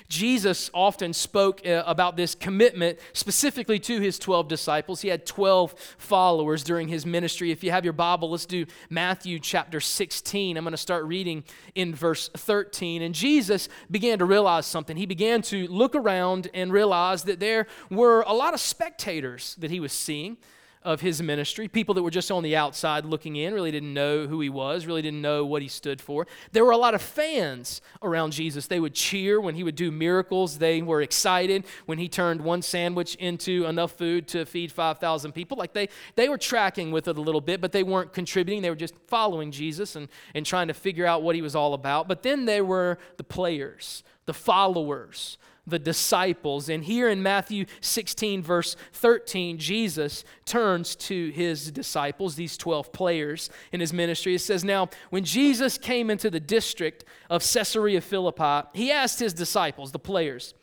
Jesus 0.07 0.69
often 0.73 1.13
spoke 1.13 1.65
uh, 1.65 1.83
about 1.85 2.15
this 2.15 2.35
commitment 2.35 2.99
specifically 3.13 3.79
to 3.79 3.99
his 3.99 4.19
12 4.19 4.47
disciples. 4.47 5.01
He 5.01 5.09
had 5.09 5.25
12 5.25 5.73
followers 5.97 6.63
during 6.63 6.87
his 6.87 7.05
ministry. 7.05 7.51
If 7.51 7.63
you 7.63 7.71
have 7.71 7.83
your 7.83 7.93
Bible, 7.93 8.31
let's 8.31 8.45
do 8.45 8.65
Matthew 8.89 9.39
chapter 9.39 9.79
16. 9.79 10.57
I'm 10.57 10.63
going 10.63 10.71
to 10.71 10.77
start 10.77 11.05
reading 11.05 11.43
in 11.75 11.93
verse 11.93 12.29
13. 12.35 13.01
And 13.01 13.15
Jesus 13.15 13.69
began 13.89 14.19
to 14.19 14.25
realize 14.25 14.65
something. 14.65 14.97
He 14.97 15.05
began 15.05 15.41
to 15.43 15.67
look 15.67 15.95
around 15.95 16.49
and 16.53 16.71
realize 16.71 17.23
that 17.23 17.39
there 17.39 17.67
were 17.89 18.21
a 18.21 18.33
lot 18.33 18.53
of 18.53 18.59
spectators 18.59 19.55
that 19.59 19.71
he 19.71 19.79
was 19.79 19.93
seeing 19.93 20.37
of 20.83 21.01
his 21.01 21.21
ministry. 21.21 21.67
People 21.67 21.93
that 21.95 22.03
were 22.03 22.09
just 22.09 22.31
on 22.31 22.41
the 22.41 22.55
outside 22.55 23.03
looking 23.03 23.35
in, 23.35 23.53
really 23.53 23.71
didn't 23.71 23.93
know 23.93 24.27
who 24.27 24.39
he 24.39 24.49
was, 24.49 24.85
really 24.85 25.01
didn't 25.01 25.21
know 25.21 25.45
what 25.45 25.61
he 25.61 25.67
stood 25.67 25.99
for. 25.99 26.25
There 26.53 26.63
were 26.63 26.71
a 26.71 26.77
lot 26.77 26.95
of 26.95 27.01
fans 27.01 27.81
around 28.01 28.31
Jesus. 28.31 28.67
They 28.67 28.79
would 28.79 28.93
cheer 28.93 29.41
when 29.41 29.55
he 29.55 29.63
would 29.63 29.75
do 29.75 29.91
miracles. 29.91 30.57
They 30.57 30.81
were 30.81 31.01
excited 31.01 31.65
when 31.85 31.97
he 31.97 32.07
turned 32.07 32.41
one 32.41 32.61
sandwich 32.61 33.15
into 33.15 33.65
enough 33.65 33.91
food 33.91 34.27
to 34.29 34.45
feed 34.45 34.71
5,000 34.71 35.33
people. 35.33 35.57
Like 35.57 35.73
they, 35.73 35.89
they 36.15 36.29
were 36.29 36.37
tracking 36.37 36.91
with 36.91 37.07
it 37.09 37.17
a 37.17 37.21
little 37.21 37.41
bit, 37.41 37.59
but 37.59 37.73
they 37.73 37.83
weren't 37.83 38.13
contributing. 38.13 38.61
They 38.61 38.69
were 38.69 38.75
just 38.75 38.95
following 39.07 39.51
Jesus 39.51 39.97
and, 39.97 40.07
and 40.33 40.45
trying 40.45 40.69
to 40.69 40.73
figure 40.73 41.05
out 41.05 41.23
what 41.23 41.35
he 41.35 41.41
was 41.41 41.55
all 41.55 41.73
about. 41.73 42.07
But 42.07 42.23
then 42.23 42.45
there 42.45 42.63
were 42.63 42.99
the 43.17 43.23
players, 43.25 44.03
the 44.25 44.33
followers, 44.33 45.37
the 45.69 45.79
disciples. 45.79 46.69
And 46.69 46.83
here 46.83 47.09
in 47.09 47.23
Matthew 47.23 47.65
16, 47.81 48.41
verse 48.41 48.75
13, 48.93 49.57
Jesus 49.57 50.23
turns 50.45 50.95
to 50.97 51.29
his 51.31 51.71
disciples, 51.71 52.35
these 52.35 52.57
12 52.57 52.91
players 52.91 53.49
in 53.71 53.79
his 53.79 53.93
ministry. 53.93 54.35
It 54.35 54.39
says, 54.39 54.63
Now, 54.63 54.89
when 55.09 55.23
Jesus 55.23 55.77
came 55.77 56.09
into 56.09 56.29
the 56.29 56.39
district 56.39 57.05
of 57.29 57.41
Caesarea 57.41 58.01
Philippi, 58.01 58.67
he 58.73 58.91
asked 58.91 59.19
his 59.19 59.33
disciples, 59.33 59.91
the 59.91 59.99
players, 59.99 60.53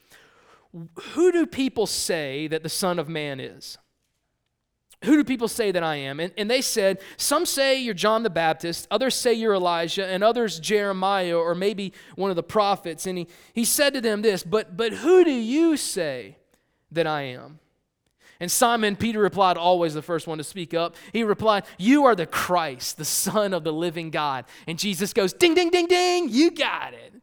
Who 1.15 1.33
do 1.33 1.47
people 1.47 1.87
say 1.87 2.47
that 2.49 2.63
the 2.63 2.69
Son 2.69 2.99
of 2.99 3.09
Man 3.09 3.41
is? 3.41 3.79
Who 5.07 5.17
do 5.17 5.23
people 5.23 5.47
say 5.47 5.71
that 5.71 5.85
I 5.85 5.97
am? 5.97 6.19
And, 6.19 6.33
and 6.37 6.51
they 6.51 6.61
said, 6.61 7.01
Some 7.17 7.47
say 7.47 7.81
you're 7.81 7.95
John 7.95 8.25
the 8.25 8.31
Baptist, 8.31 8.89
others 8.91 9.15
say 9.15 9.33
you're 9.33 9.55
Elijah, 9.55 10.05
and 10.05 10.25
others 10.25 10.59
Jeremiah 10.59 11.39
or 11.39 11.55
maybe 11.55 11.93
one 12.17 12.31
of 12.31 12.37
the 12.37 12.43
prophets. 12.43 13.07
And 13.07 13.19
he, 13.19 13.29
he 13.55 13.65
said 13.65 13.95
to 13.95 14.01
them 14.01 14.23
this, 14.23 14.43
but, 14.43 14.77
but 14.77 14.93
who 14.93 15.25
do 15.25 15.31
you 15.31 15.77
say 15.77 16.39
that 16.91 17.07
I 17.07 17.23
am? 17.23 17.61
And 18.41 18.51
Simon 18.51 18.97
Peter 18.97 19.21
replied, 19.21 19.57
always 19.57 19.95
the 19.95 20.03
first 20.03 20.27
one 20.27 20.39
to 20.39 20.45
speak 20.45 20.75
up. 20.75 20.97
He 21.13 21.23
replied, 21.23 21.65
You 21.79 22.05
are 22.07 22.17
the 22.17 22.27
Christ, 22.27 22.99
the 22.99 23.05
Son 23.05 23.55
of 23.55 23.63
the 23.63 23.73
living 23.73 24.11
God. 24.11 24.45
And 24.67 24.77
Jesus 24.77 25.13
goes, 25.13 25.33
Ding, 25.33 25.55
ding, 25.55 25.71
ding, 25.71 25.87
ding, 25.87 26.29
you 26.31 26.51
got 26.51 26.95
it. 26.95 27.15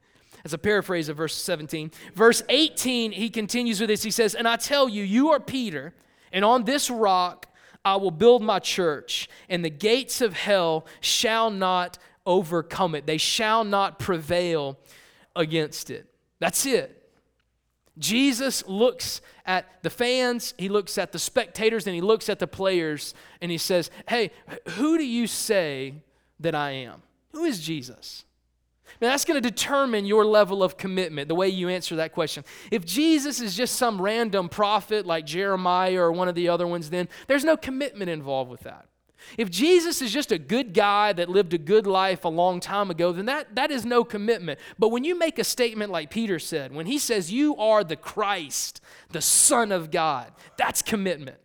As 0.46 0.54
a 0.54 0.58
paraphrase 0.58 1.10
of 1.10 1.18
verse 1.18 1.36
17. 1.36 1.92
Verse 2.16 2.44
18, 2.48 3.12
he 3.12 3.30
continues 3.30 3.82
with 3.82 3.90
this. 3.90 4.04
He 4.04 4.12
says, 4.12 4.36
And 4.36 4.48
I 4.48 4.56
tell 4.56 4.88
you, 4.88 5.04
you 5.04 5.32
are 5.32 5.40
Peter, 5.40 5.94
and 6.32 6.46
on 6.46 6.64
this 6.64 6.90
rock, 6.90 7.53
I 7.86 7.98
will 7.98 8.12
build 8.12 8.42
my 8.42 8.60
church, 8.60 9.30
and 9.50 9.64
the 9.64 9.70
gates 9.70 10.22
of 10.22 10.34
hell 10.34 10.86
shall 11.02 11.50
not 11.50 11.98
overcome 12.26 12.96
it. 12.96 13.06
They 13.06 13.18
shall 13.18 13.64
not 13.64 14.00
prevail 14.00 14.78
against 15.36 15.90
it. 15.90 16.06
That's 16.40 16.66
it. 16.66 17.00
Jesus 17.98 18.66
looks 18.68 19.22
at 19.46 19.84
the 19.84 19.90
fans, 19.90 20.54
he 20.58 20.70
looks 20.70 20.98
at 20.98 21.12
the 21.12 21.20
spectators, 21.20 21.86
and 21.86 21.94
he 21.94 22.02
looks 22.02 22.30
at 22.30 22.40
the 22.40 22.48
players, 22.48 23.14
and 23.42 23.52
he 23.52 23.58
says, 23.58 23.92
Hey, 24.08 24.32
who 24.70 24.98
do 24.98 25.06
you 25.06 25.28
say 25.28 25.96
that 26.40 26.56
I 26.56 26.72
am? 26.72 27.04
Who 27.34 27.44
is 27.44 27.60
Jesus? 27.60 28.24
Now, 29.02 29.10
that's 29.10 29.26
going 29.26 29.42
to 29.42 29.50
determine 29.50 30.06
your 30.06 30.26
level 30.26 30.64
of 30.64 30.78
commitment, 30.78 31.28
the 31.28 31.36
way 31.36 31.50
you 31.50 31.70
answer 31.70 31.96
that 31.98 32.14
question. 32.14 32.44
If 32.72 32.86
Jesus 32.86 33.42
is 33.42 33.56
just 33.56 33.76
some 33.76 34.02
random 34.02 34.50
prophet 34.50 35.06
like 35.06 35.26
Jeremiah 35.26 36.02
or 36.02 36.12
one 36.12 36.28
of 36.28 36.36
the 36.36 36.50
other 36.50 36.68
ones, 36.68 36.90
then 36.90 37.10
there's 37.28 37.44
no 37.44 37.58
commitment 37.58 38.10
involved 38.10 38.50
with 38.50 38.62
that. 38.62 38.88
If 39.38 39.50
Jesus 39.50 40.02
is 40.02 40.12
just 40.12 40.32
a 40.32 40.38
good 40.38 40.74
guy 40.74 41.14
that 41.14 41.30
lived 41.30 41.54
a 41.54 41.58
good 41.58 41.88
life 41.88 42.26
a 42.26 42.30
long 42.30 42.60
time 42.60 42.92
ago, 42.92 43.12
then 43.12 43.26
that, 43.26 43.56
that 43.56 43.72
is 43.72 43.86
no 43.86 44.04
commitment. 44.04 44.60
But 44.78 44.90
when 44.90 45.04
you 45.04 45.18
make 45.18 45.40
a 45.40 45.44
statement 45.44 45.92
like 45.92 46.10
Peter 46.10 46.40
said, 46.40 46.74
when 46.74 46.86
he 46.86 46.98
says, 46.98 47.32
You 47.32 47.56
are 47.58 47.84
the 47.84 47.96
Christ, 47.96 48.82
the 49.12 49.22
Son 49.22 49.72
of 49.72 49.92
God, 49.92 50.32
that's 50.58 50.82
commitment. 50.82 51.38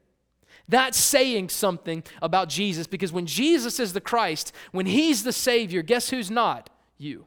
That's 0.69 0.99
saying 0.99 1.49
something 1.49 2.05
about 2.21 2.50
Jesus 2.50 2.87
because 2.87 3.11
when 3.11 3.26
Jesus 3.26 3.81
is 3.81 3.95
the 3.95 4.02
Christ, 4.02 4.52
when 4.71 4.85
he's 4.85 5.25
the 5.25 5.33
Savior, 5.33 5.81
guess 5.83 6.11
who's 6.11 6.31
not? 6.31 6.69
You. 6.99 7.26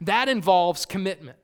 That 0.00 0.28
involves 0.28 0.86
commitment. 0.86 1.38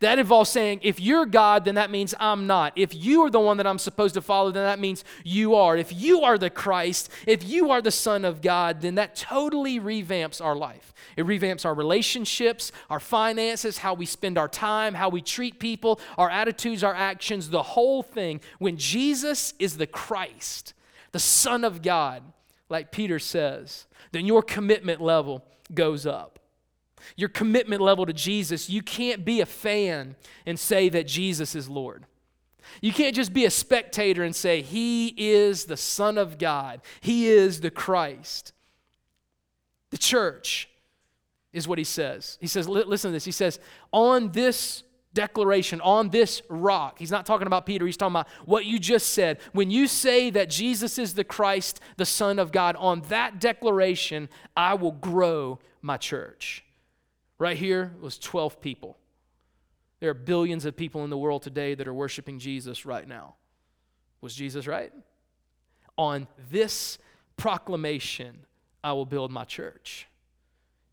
That 0.00 0.18
involves 0.18 0.50
saying, 0.50 0.80
if 0.82 1.00
you're 1.00 1.26
God, 1.26 1.64
then 1.64 1.74
that 1.74 1.90
means 1.90 2.14
I'm 2.20 2.46
not. 2.46 2.72
If 2.76 2.94
you 2.94 3.22
are 3.22 3.30
the 3.30 3.40
one 3.40 3.56
that 3.56 3.66
I'm 3.66 3.78
supposed 3.78 4.14
to 4.14 4.20
follow, 4.20 4.50
then 4.50 4.64
that 4.64 4.78
means 4.78 5.04
you 5.24 5.54
are. 5.54 5.76
If 5.76 5.92
you 5.92 6.22
are 6.22 6.38
the 6.38 6.50
Christ, 6.50 7.10
if 7.26 7.44
you 7.44 7.70
are 7.70 7.82
the 7.82 7.90
Son 7.90 8.24
of 8.24 8.42
God, 8.42 8.80
then 8.80 8.94
that 8.96 9.16
totally 9.16 9.80
revamps 9.80 10.44
our 10.44 10.54
life. 10.54 10.94
It 11.16 11.26
revamps 11.26 11.64
our 11.64 11.74
relationships, 11.74 12.72
our 12.90 13.00
finances, 13.00 13.78
how 13.78 13.94
we 13.94 14.06
spend 14.06 14.38
our 14.38 14.48
time, 14.48 14.94
how 14.94 15.08
we 15.08 15.20
treat 15.20 15.58
people, 15.58 16.00
our 16.16 16.30
attitudes, 16.30 16.84
our 16.84 16.94
actions, 16.94 17.50
the 17.50 17.62
whole 17.62 18.02
thing. 18.02 18.40
When 18.58 18.76
Jesus 18.76 19.54
is 19.58 19.76
the 19.76 19.86
Christ, 19.86 20.74
the 21.12 21.20
Son 21.20 21.64
of 21.64 21.82
God, 21.82 22.22
like 22.68 22.92
Peter 22.92 23.18
says, 23.18 23.86
then 24.12 24.26
your 24.26 24.42
commitment 24.42 25.00
level 25.00 25.44
goes 25.74 26.06
up 26.06 26.38
your 27.16 27.28
commitment 27.28 27.80
level 27.80 28.06
to 28.06 28.12
Jesus, 28.12 28.70
you 28.70 28.82
can't 28.82 29.24
be 29.24 29.40
a 29.40 29.46
fan 29.46 30.16
and 30.46 30.58
say 30.58 30.88
that 30.88 31.06
Jesus 31.06 31.54
is 31.54 31.68
Lord. 31.68 32.06
You 32.80 32.92
can't 32.92 33.14
just 33.14 33.32
be 33.32 33.44
a 33.44 33.50
spectator 33.50 34.22
and 34.22 34.34
say, 34.34 34.62
He 34.62 35.08
is 35.16 35.64
the 35.64 35.76
Son 35.76 36.18
of 36.18 36.38
God, 36.38 36.80
He 37.00 37.28
is 37.28 37.60
the 37.60 37.70
Christ. 37.70 38.52
The 39.90 39.98
church 39.98 40.68
is 41.52 41.68
what 41.68 41.78
He 41.78 41.84
says. 41.84 42.38
He 42.40 42.46
says, 42.46 42.68
listen 42.68 43.10
to 43.10 43.12
this. 43.12 43.24
He 43.24 43.32
says, 43.32 43.60
on 43.92 44.32
this 44.32 44.84
declaration, 45.12 45.80
on 45.82 46.08
this 46.08 46.40
rock, 46.48 46.98
He's 46.98 47.10
not 47.10 47.26
talking 47.26 47.46
about 47.46 47.66
Peter, 47.66 47.84
He's 47.84 47.96
talking 47.96 48.14
about 48.14 48.28
what 48.46 48.64
you 48.64 48.78
just 48.78 49.12
said. 49.12 49.38
When 49.52 49.70
you 49.70 49.86
say 49.86 50.30
that 50.30 50.48
Jesus 50.48 50.98
is 50.98 51.14
the 51.14 51.24
Christ, 51.24 51.80
the 51.98 52.06
Son 52.06 52.38
of 52.38 52.52
God, 52.52 52.76
on 52.76 53.02
that 53.08 53.40
declaration, 53.40 54.28
I 54.56 54.74
will 54.74 54.92
grow 54.92 55.58
my 55.82 55.98
church. 55.98 56.64
Right 57.42 57.56
here 57.56 57.90
was 58.00 58.20
12 58.20 58.60
people. 58.60 58.96
There 59.98 60.08
are 60.10 60.14
billions 60.14 60.64
of 60.64 60.76
people 60.76 61.02
in 61.02 61.10
the 61.10 61.18
world 61.18 61.42
today 61.42 61.74
that 61.74 61.88
are 61.88 61.92
worshiping 61.92 62.38
Jesus 62.38 62.86
right 62.86 63.08
now. 63.08 63.34
Was 64.20 64.32
Jesus 64.32 64.68
right? 64.68 64.92
On 65.98 66.28
this 66.52 66.98
proclamation, 67.36 68.46
I 68.84 68.92
will 68.92 69.06
build 69.06 69.32
my 69.32 69.42
church. 69.42 70.06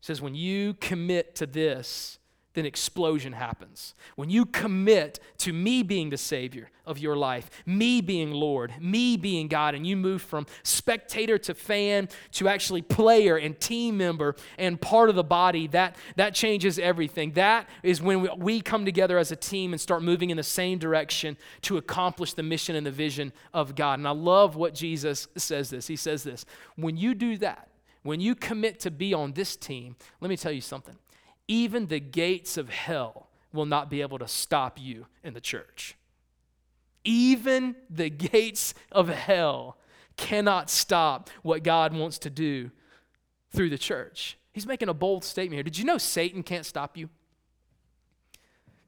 It 0.00 0.06
says, 0.06 0.20
when 0.20 0.34
you 0.34 0.74
commit 0.74 1.36
to 1.36 1.46
this, 1.46 2.18
then 2.54 2.66
explosion 2.66 3.32
happens. 3.32 3.94
When 4.16 4.28
you 4.28 4.44
commit 4.44 5.20
to 5.38 5.52
me 5.52 5.84
being 5.84 6.10
the 6.10 6.16
Savior 6.16 6.70
of 6.84 6.98
your 6.98 7.16
life, 7.16 7.48
me 7.64 8.00
being 8.00 8.32
Lord, 8.32 8.72
me 8.80 9.16
being 9.16 9.46
God, 9.46 9.76
and 9.76 9.86
you 9.86 9.96
move 9.96 10.20
from 10.20 10.46
spectator 10.64 11.38
to 11.38 11.54
fan 11.54 12.08
to 12.32 12.48
actually 12.48 12.82
player 12.82 13.36
and 13.36 13.58
team 13.60 13.96
member 13.96 14.34
and 14.58 14.80
part 14.80 15.10
of 15.10 15.14
the 15.14 15.22
body, 15.22 15.68
that, 15.68 15.94
that 16.16 16.34
changes 16.34 16.78
everything. 16.78 17.32
That 17.32 17.68
is 17.84 18.02
when 18.02 18.22
we, 18.22 18.28
we 18.36 18.60
come 18.60 18.84
together 18.84 19.16
as 19.16 19.30
a 19.30 19.36
team 19.36 19.72
and 19.72 19.80
start 19.80 20.02
moving 20.02 20.30
in 20.30 20.36
the 20.36 20.42
same 20.42 20.78
direction 20.78 21.36
to 21.62 21.76
accomplish 21.76 22.34
the 22.34 22.42
mission 22.42 22.74
and 22.74 22.84
the 22.84 22.90
vision 22.90 23.32
of 23.54 23.76
God. 23.76 24.00
And 24.00 24.08
I 24.08 24.12
love 24.12 24.56
what 24.56 24.74
Jesus 24.74 25.28
says 25.36 25.70
this. 25.70 25.86
He 25.86 25.96
says 25.96 26.24
this 26.24 26.44
When 26.74 26.96
you 26.96 27.14
do 27.14 27.36
that, 27.38 27.68
when 28.02 28.20
you 28.20 28.34
commit 28.34 28.80
to 28.80 28.90
be 28.90 29.14
on 29.14 29.34
this 29.34 29.54
team, 29.54 29.94
let 30.20 30.28
me 30.28 30.36
tell 30.36 30.52
you 30.52 30.60
something 30.60 30.96
even 31.50 31.88
the 31.88 31.98
gates 31.98 32.56
of 32.56 32.70
hell 32.70 33.26
will 33.52 33.66
not 33.66 33.90
be 33.90 34.02
able 34.02 34.20
to 34.20 34.28
stop 34.28 34.78
you 34.80 35.06
in 35.24 35.34
the 35.34 35.40
church. 35.40 35.96
Even 37.02 37.74
the 37.90 38.08
gates 38.08 38.72
of 38.92 39.08
hell 39.08 39.76
cannot 40.16 40.70
stop 40.70 41.28
what 41.42 41.64
God 41.64 41.92
wants 41.92 42.18
to 42.18 42.30
do 42.30 42.70
through 43.50 43.68
the 43.68 43.78
church. 43.78 44.38
He's 44.52 44.66
making 44.66 44.88
a 44.88 44.94
bold 44.94 45.24
statement 45.24 45.56
here. 45.56 45.64
Did 45.64 45.76
you 45.76 45.84
know 45.84 45.98
Satan 45.98 46.44
can't 46.44 46.64
stop 46.64 46.96
you? 46.96 47.08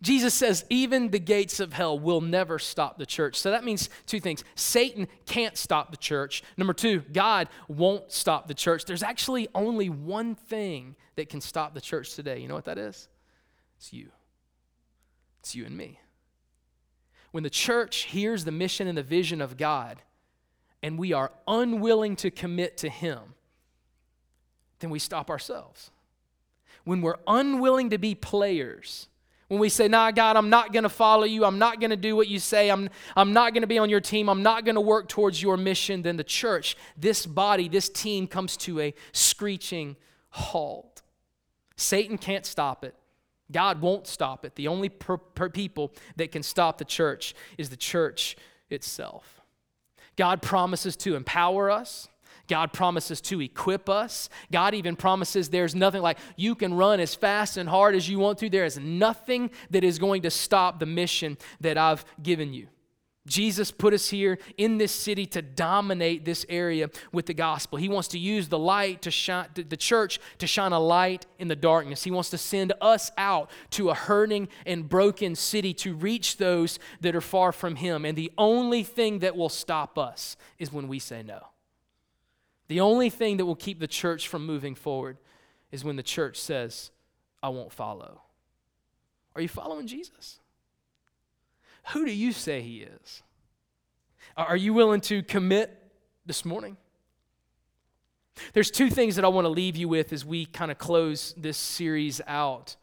Jesus 0.01 0.33
says, 0.33 0.65
even 0.71 1.11
the 1.11 1.19
gates 1.19 1.59
of 1.59 1.73
hell 1.73 1.99
will 1.99 2.21
never 2.21 2.61
stop 2.61 2.97
the 2.97 3.07
church. 3.07 3.37
So 3.37 3.51
that 3.51 3.65
means 3.65 3.91
two 4.07 4.21
things 4.21 4.45
Satan 4.55 5.09
can't 5.27 5.57
stop 5.57 5.91
the 5.91 5.97
church. 5.97 6.45
Number 6.57 6.75
two, 6.75 7.01
God 7.13 7.49
won't 7.67 8.13
stop 8.13 8.47
the 8.47 8.55
church. 8.55 8.85
There's 8.85 9.03
actually 9.03 9.49
only 9.53 9.89
one 9.89 10.37
thing 10.37 10.95
that 11.17 11.29
can 11.29 11.41
stop 11.41 11.75
the 11.75 11.81
church 11.81 12.15
today. 12.15 12.39
You 12.39 12.49
know 12.49 12.55
what 12.55 12.65
that 12.65 12.79
is? 12.79 13.09
It's 13.77 13.93
you. 13.93 14.09
It's 15.41 15.55
you 15.55 15.67
and 15.67 15.77
me. 15.77 15.99
When 17.33 17.43
the 17.43 17.51
church 17.51 18.05
hears 18.05 18.45
the 18.45 18.53
mission 18.53 18.87
and 18.87 18.97
the 18.97 19.03
vision 19.03 19.41
of 19.41 19.57
God, 19.57 20.03
and 20.83 20.99
we 20.99 21.13
are 21.13 21.33
unwilling 21.47 22.17
to 22.17 22.31
commit 22.31 22.77
to 22.79 22.89
Him, 22.89 23.19
then 24.81 24.91
we 24.91 24.99
stop 24.99 25.31
ourselves. 25.31 25.91
When 26.85 27.01
we're 27.01 27.19
unwilling 27.27 27.91
to 27.91 27.99
be 27.99 28.15
players, 28.15 29.09
when 29.49 29.61
we 29.61 29.69
say, 29.69 29.87
Nah, 29.87 30.11
God, 30.11 30.37
I'm 30.37 30.51
not 30.51 30.73
going 30.73 30.83
to 30.83 30.89
follow 30.89 31.25
you, 31.25 31.45
I'm 31.45 31.59
not 31.59 31.79
going 31.79 31.91
to 31.91 31.97
do 31.97 32.17
what 32.17 32.27
you 32.29 32.39
say, 32.39 32.71
I'm, 32.71 32.91
I'm 33.15 33.33
not 33.33 33.55
going 33.55 33.63
to 33.63 33.67
be 33.69 33.79
on 33.79 33.91
your 33.91 34.01
team, 34.01 34.29
I'm 34.29 34.43
not 34.43 34.65
going 34.65 34.75
to 34.75 34.81
work 34.81 35.09
towards 35.09 35.43
your 35.43 35.57
mission, 35.57 36.03
then 36.03 36.17
the 36.17 36.25
church, 36.25 36.77
this 36.97 37.27
body, 37.27 37.69
this 37.69 37.89
team 37.89 38.27
comes 38.27 38.57
to 38.59 38.81
a 38.81 38.95
screeching 39.13 39.97
halt. 40.31 40.92
Satan 41.77 42.19
can't 42.19 42.47
stop 42.47 42.85
it. 42.85 42.95
God 43.51 43.81
won't 43.81 44.07
stop 44.07 44.45
it. 44.45 44.55
The 44.55 44.69
only 44.69 44.89
per, 44.89 45.19
per 45.19 45.49
people 45.49 45.93
that 46.17 46.33
can 46.33 46.43
stop 46.43 46.79
the 46.79 46.85
church 46.85 47.35
is 47.59 47.71
the 47.71 47.77
church 47.77 48.37
itself. 48.71 49.41
God 50.17 50.43
promises 50.43 50.97
to 50.99 51.15
empower 51.15 51.71
us. 51.71 52.09
God 52.49 52.73
promises 52.73 53.21
to 53.23 53.41
equip 53.41 53.89
us. 53.89 54.29
God 54.51 54.75
even 54.75 54.97
promises 54.97 55.49
there's 55.49 55.75
nothing 55.75 56.03
like 56.03 56.19
you 56.37 56.55
can 56.55 56.75
run 56.75 57.01
as 57.01 57.15
fast 57.15 57.57
and 57.57 57.69
hard 57.69 57.95
as 57.95 58.09
you 58.09 58.19
want 58.19 58.39
to. 58.39 58.51
There 58.51 58.65
is 58.65 58.79
nothing 58.79 59.51
that 59.71 59.85
is 59.85 59.99
going 59.99 60.23
to 60.23 60.31
stop 60.31 60.79
the 60.79 60.87
mission 60.87 61.39
that 61.61 61.79
I've 61.79 62.05
given 62.23 62.53
you. 62.53 62.69
Jesus 63.27 63.71
put 63.71 63.95
us 63.95 64.09
here 64.09 64.39
in 64.57 64.79
this 64.79 64.91
city 64.91 65.27
to 65.27 65.43
dominate 65.43 66.25
this 66.25 66.45
area 66.49 66.91
with 67.13 67.27
the 67.27 67.35
gospel. 67.35 67.79
He 67.79 67.89
wants 67.89 68.09
to 68.09 68.19
use 68.19 68.49
the 68.49 68.59
light 68.59 69.03
to 69.03 69.13
shine 69.13 69.47
the 69.55 69.77
church 69.77 70.19
to 70.39 70.47
shine 70.49 70.73
a 70.73 70.81
light 70.81 71.27
in 71.39 71.47
the 71.47 71.55
darkness. 71.55 72.03
He 72.03 72.11
wants 72.11 72.31
to 72.31 72.39
send 72.39 72.73
us 72.81 73.13
out 73.17 73.49
to 73.71 73.91
a 73.91 73.95
hurting 73.95 74.49
and 74.67 74.89
broken 74.89 75.37
city 75.37 75.73
to 75.75 75.95
reach 75.95 76.39
those 76.39 76.81
that 77.01 77.15
are 77.15 77.21
far 77.21 77.53
from 77.53 77.77
him. 77.77 78.05
And 78.05 78.19
the 78.19 78.33
only 78.37 78.83
thing 78.83 79.21
that 79.21 79.37
will 79.37 79.49
stop 79.49 79.99
us 79.99 80.37
is 80.59 80.73
when 80.73 80.89
we 80.89 80.99
say 80.99 81.23
no. 81.23 81.47
The 82.67 82.81
only 82.81 83.09
thing 83.09 83.37
that 83.37 83.47
will 83.47 83.55
keep 83.55 83.79
the 83.79 83.87
church 83.87 84.27
from 84.27 84.47
moving 84.47 84.75
forward 84.75 85.19
is 85.71 85.85
when 85.85 85.95
the 85.95 86.03
church 86.03 86.41
says, 86.41 86.91
I 87.41 87.51
won't 87.51 87.73
follow. 87.73 88.23
Are 89.37 89.43
you 89.43 89.49
following 89.49 89.87
Jesus? 89.87 90.41
Who 91.91 92.05
do 92.05 92.13
you 92.13 92.33
say 92.33 92.63
he 92.63 92.83
is? 92.83 93.23
Are 94.37 94.57
you 94.57 94.73
willing 94.73 95.01
to 95.03 95.23
commit 95.23 95.77
this 96.25 96.45
morning? 96.45 96.77
There's 98.55 98.71
two 98.71 98.89
things 98.89 99.17
that 99.17 99.25
I 99.25 99.29
want 99.29 99.45
to 99.45 99.51
leave 99.51 99.77
you 99.77 99.89
with 99.89 100.13
as 100.13 100.25
we 100.25 100.47
kind 100.47 100.71
of 100.71 100.79
close 100.79 101.35
this 101.37 101.57
series 101.57 102.21
out. 102.27 102.77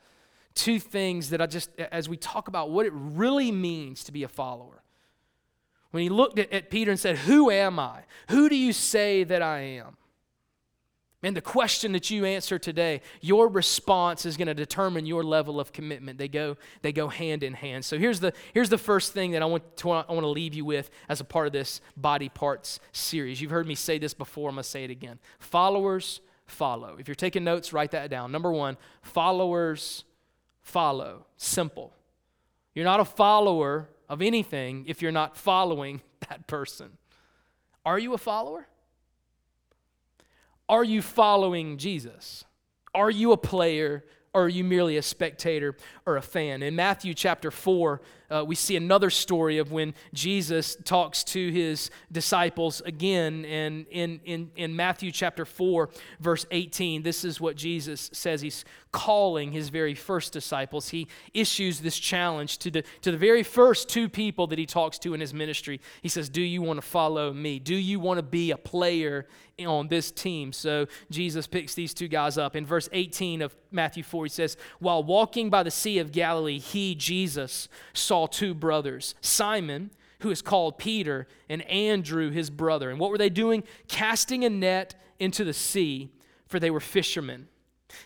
Two 0.53 0.79
things 0.79 1.29
that 1.29 1.41
I 1.41 1.47
just, 1.47 1.71
as 1.79 2.07
we 2.07 2.17
talk 2.17 2.47
about 2.47 2.69
what 2.69 2.85
it 2.85 2.93
really 2.93 3.51
means 3.51 4.03
to 4.03 4.11
be 4.11 4.23
a 4.23 4.27
follower. 4.27 4.83
When 5.91 6.03
he 6.03 6.09
looked 6.09 6.37
at, 6.37 6.69
Peter 6.69 6.91
and 6.91 6.99
said, 6.99 7.17
Who 7.19 7.49
am 7.49 7.79
I? 7.79 8.01
Who 8.29 8.47
do 8.49 8.55
you 8.55 8.73
say 8.73 9.23
that 9.23 9.41
I 9.41 9.59
am? 9.59 9.97
And 11.21 11.35
the 11.35 11.41
question 11.41 11.91
that 11.91 12.09
you 12.09 12.23
answer 12.23 12.57
today, 12.57 13.01
your 13.19 13.49
response 13.49 14.25
is 14.25 14.38
going 14.38 14.47
to 14.47 14.53
determine 14.53 15.05
your 15.05 15.21
level 15.21 15.59
of 15.59 15.73
commitment. 15.73 16.17
They 16.17 16.29
go, 16.29 16.55
they 16.81 16.93
go 16.93 17.09
hand 17.09 17.43
in 17.43 17.53
hand. 17.53 17.83
So 17.83 17.97
here's 17.97 18.21
the, 18.21 18.31
here's 18.53 18.69
the 18.69 18.77
first 18.77 19.11
thing 19.11 19.31
that 19.31 19.41
I 19.41 19.45
want, 19.45 19.75
to, 19.77 19.91
I 19.91 20.11
want 20.13 20.21
to 20.21 20.27
leave 20.27 20.53
you 20.53 20.63
with 20.63 20.89
as 21.09 21.19
a 21.19 21.25
part 21.25 21.45
of 21.47 21.51
this 21.51 21.81
body 21.97 22.29
parts 22.29 22.79
series. 22.93 23.41
You've 23.41 23.51
heard 23.51 23.67
me 23.67 23.75
say 23.75 23.97
this 23.97 24.13
before, 24.13 24.47
I'm 24.47 24.55
going 24.55 24.63
to 24.63 24.69
say 24.69 24.85
it 24.85 24.91
again. 24.91 25.19
Followers 25.39 26.21
follow. 26.45 26.95
If 26.97 27.09
you're 27.09 27.15
taking 27.15 27.43
notes, 27.43 27.73
write 27.73 27.91
that 27.91 28.09
down. 28.09 28.31
Number 28.31 28.51
one, 28.51 28.77
followers 29.01 30.05
follow. 30.61 31.25
Simple. 31.35 31.93
You're 32.73 32.85
not 32.85 33.01
a 33.01 33.05
follower 33.05 33.89
of 34.07 34.21
anything 34.21 34.85
if 34.88 35.01
you're 35.01 35.11
not 35.11 35.35
following 35.35 35.99
that 36.29 36.47
person. 36.47 36.97
Are 37.85 37.99
you 37.99 38.13
a 38.13 38.17
follower? 38.17 38.67
Are 40.69 40.84
you 40.84 41.01
following 41.01 41.79
Jesus? 41.79 42.45
Are 42.93 43.10
you 43.10 43.32
a 43.32 43.38
player 43.38 44.05
or 44.36 44.43
are 44.43 44.49
you 44.49 44.63
merely 44.63 44.97
a 44.97 45.01
spectator 45.01 45.75
or 46.05 46.15
a 46.15 46.21
fan? 46.21 46.62
In 46.62 46.75
Matthew 46.75 47.15
chapter 47.15 47.49
4, 47.49 47.99
uh, 48.29 48.43
we 48.45 48.53
see 48.53 48.75
another 48.75 49.10
story 49.10 49.58
of 49.58 49.71
when 49.71 49.95
Jesus 50.13 50.77
talks 50.86 51.23
to 51.23 51.51
his 51.51 51.89
disciples 52.12 52.82
again. 52.82 53.45
And 53.45 53.88
in, 53.89 54.19
in, 54.23 54.51
in 54.55 54.75
Matthew 54.75 55.12
chapter 55.12 55.43
4, 55.43 55.89
verse 56.19 56.45
18, 56.51 57.01
this 57.01 57.25
is 57.25 57.41
what 57.41 57.55
Jesus 57.55 58.12
says. 58.13 58.41
He's 58.41 58.63
calling 58.91 59.52
his 59.52 59.69
very 59.69 59.93
first 59.93 60.34
disciples. 60.34 60.89
He 60.89 61.08
issues 61.34 61.80
this 61.80 61.97
challenge 61.97 62.58
to 62.60 62.71
the, 62.71 62.84
to 63.02 63.12
the 63.12 63.17
very 63.17 63.43
first 63.43 63.88
two 63.88 64.10
people 64.10 64.47
that 64.47 64.58
he 64.58 64.65
talks 64.65 64.97
to 64.99 65.13
in 65.13 65.19
his 65.19 65.34
ministry. 65.34 65.80
He 66.02 66.10
says, 66.10 66.30
Do 66.30 66.41
you 66.41 66.62
want 66.62 66.82
to 66.82 66.86
follow 66.86 67.32
me? 67.32 67.60
Do 67.60 67.75
you 67.75 67.99
want 67.99 68.17
to 68.17 68.23
be 68.23 68.52
a 68.52 68.58
player 68.58 69.28
on 69.60 69.89
this 69.89 70.12
team? 70.12 70.52
So 70.52 70.88
Jesus 71.12 71.45
picks 71.45 71.75
these 71.75 71.93
two 71.93 72.08
guys 72.08 72.38
up. 72.38 72.56
In 72.56 72.65
verse 72.65 72.89
18 72.91 73.41
of 73.41 73.56
Matthew 73.71 74.04
4, 74.04 74.25
he 74.25 74.30
says, 74.30 74.58
While 74.80 75.04
walking 75.04 75.49
by 75.49 75.63
the 75.63 75.71
Sea 75.71 75.99
of 75.99 76.12
Galilee, 76.12 76.60
he, 76.60 76.95
Jesus, 76.95 77.69
saw 77.93 78.25
two 78.25 78.54
brothers 78.54 79.13
Simon, 79.21 79.91
who 80.21 80.32
is 80.32 80.41
called 80.41 80.78
Peter, 80.80 81.28
and 81.47 81.62
Andrew, 81.63 82.32
his 82.32 82.49
brother. 82.49 82.89
And 82.89 82.99
what 82.99 83.12
were 83.12 83.17
they 83.17 83.30
doing? 83.30 83.63
Casting 83.88 84.43
a 84.43 84.49
net 84.49 84.95
into 85.19 85.43
the 85.43 85.54
sea, 85.54 86.10
for 86.47 86.60
they 86.60 86.71
were 86.71 86.80
fishermen. 86.80 87.47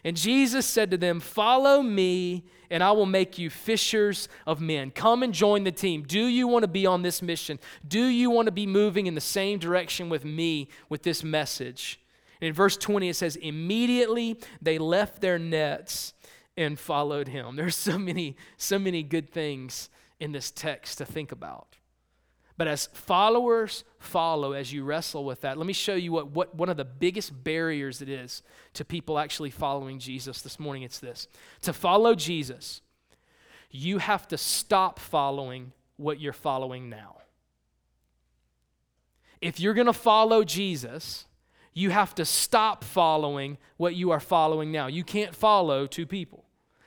And 0.04 0.16
Jesus 0.16 0.66
said 0.66 0.92
to 0.92 0.98
them, 0.98 1.20
Follow 1.20 1.82
me, 1.82 2.44
and 2.70 2.84
I 2.84 2.92
will 2.92 3.06
make 3.06 3.38
you 3.38 3.50
fishers 3.50 4.30
of 4.48 4.62
men. 4.62 4.92
Come 4.92 5.24
and 5.24 5.34
join 5.34 5.64
the 5.64 5.72
team. 5.72 6.04
Do 6.04 6.26
you 6.26 6.48
want 6.48 6.64
to 6.64 6.68
be 6.68 6.86
on 6.86 7.02
this 7.02 7.22
mission? 7.22 7.60
Do 7.88 8.06
you 8.06 8.30
want 8.30 8.48
to 8.48 8.52
be 8.52 8.68
moving 8.68 9.08
in 9.08 9.16
the 9.16 9.22
same 9.22 9.60
direction 9.60 10.10
with 10.10 10.26
me 10.26 10.70
with 10.90 11.04
this 11.04 11.24
message? 11.24 12.00
And 12.42 12.48
in 12.48 12.54
verse 12.54 12.78
20, 12.78 13.10
it 13.10 13.16
says, 13.16 13.36
Immediately 13.36 14.40
they 14.62 14.78
left 14.78 15.22
their 15.22 15.40
nets 15.40 16.14
and 16.58 16.78
followed 16.78 17.28
him. 17.28 17.56
There's 17.56 17.76
so 17.76 17.98
many, 17.98 18.36
so 18.58 18.78
many 18.78 19.04
good 19.04 19.30
things 19.30 19.90
in 20.20 20.32
this 20.32 20.52
text 20.52 20.98
to 21.00 21.06
think 21.06 21.32
about. 21.32 21.78
But 22.64 22.70
as 22.70 22.88
followers 22.94 23.84
follow, 24.00 24.54
as 24.54 24.72
you 24.72 24.86
wrestle 24.86 25.26
with 25.26 25.42
that, 25.42 25.58
let 25.58 25.68
me 25.68 25.74
show 25.74 25.96
you 25.96 26.14
what, 26.14 26.32
what 26.32 26.56
one 26.56 26.70
of 26.70 26.78
the 26.78 26.86
biggest 26.86 27.44
barriers 27.44 28.02
it 28.02 28.08
is 28.08 28.42
to 28.76 28.86
people 28.86 29.20
actually 29.20 29.50
following 29.50 30.00
Jesus 30.00 30.42
this 30.42 30.58
morning. 30.62 30.84
It's 30.84 31.00
this 31.00 31.28
to 31.64 31.74
follow 31.74 32.16
Jesus, 32.16 32.80
you 33.70 33.98
have 33.98 34.30
to 34.30 34.38
stop 34.38 34.98
following 34.98 35.74
what 35.98 36.22
you're 36.22 36.32
following 36.32 36.90
now. 36.90 37.18
If 39.42 39.60
you're 39.60 39.74
going 39.74 39.88
to 39.88 39.92
follow 39.92 40.46
Jesus, 40.46 41.26
you 41.74 41.90
have 41.90 42.16
to 42.16 42.24
stop 42.24 42.86
following 42.86 43.58
what 43.76 43.94
you 43.94 44.12
are 44.12 44.22
following 44.22 44.72
now. 44.72 44.88
You 44.88 45.04
can't 45.04 45.36
follow 45.36 45.86
two 45.86 46.06
people. 46.06 46.43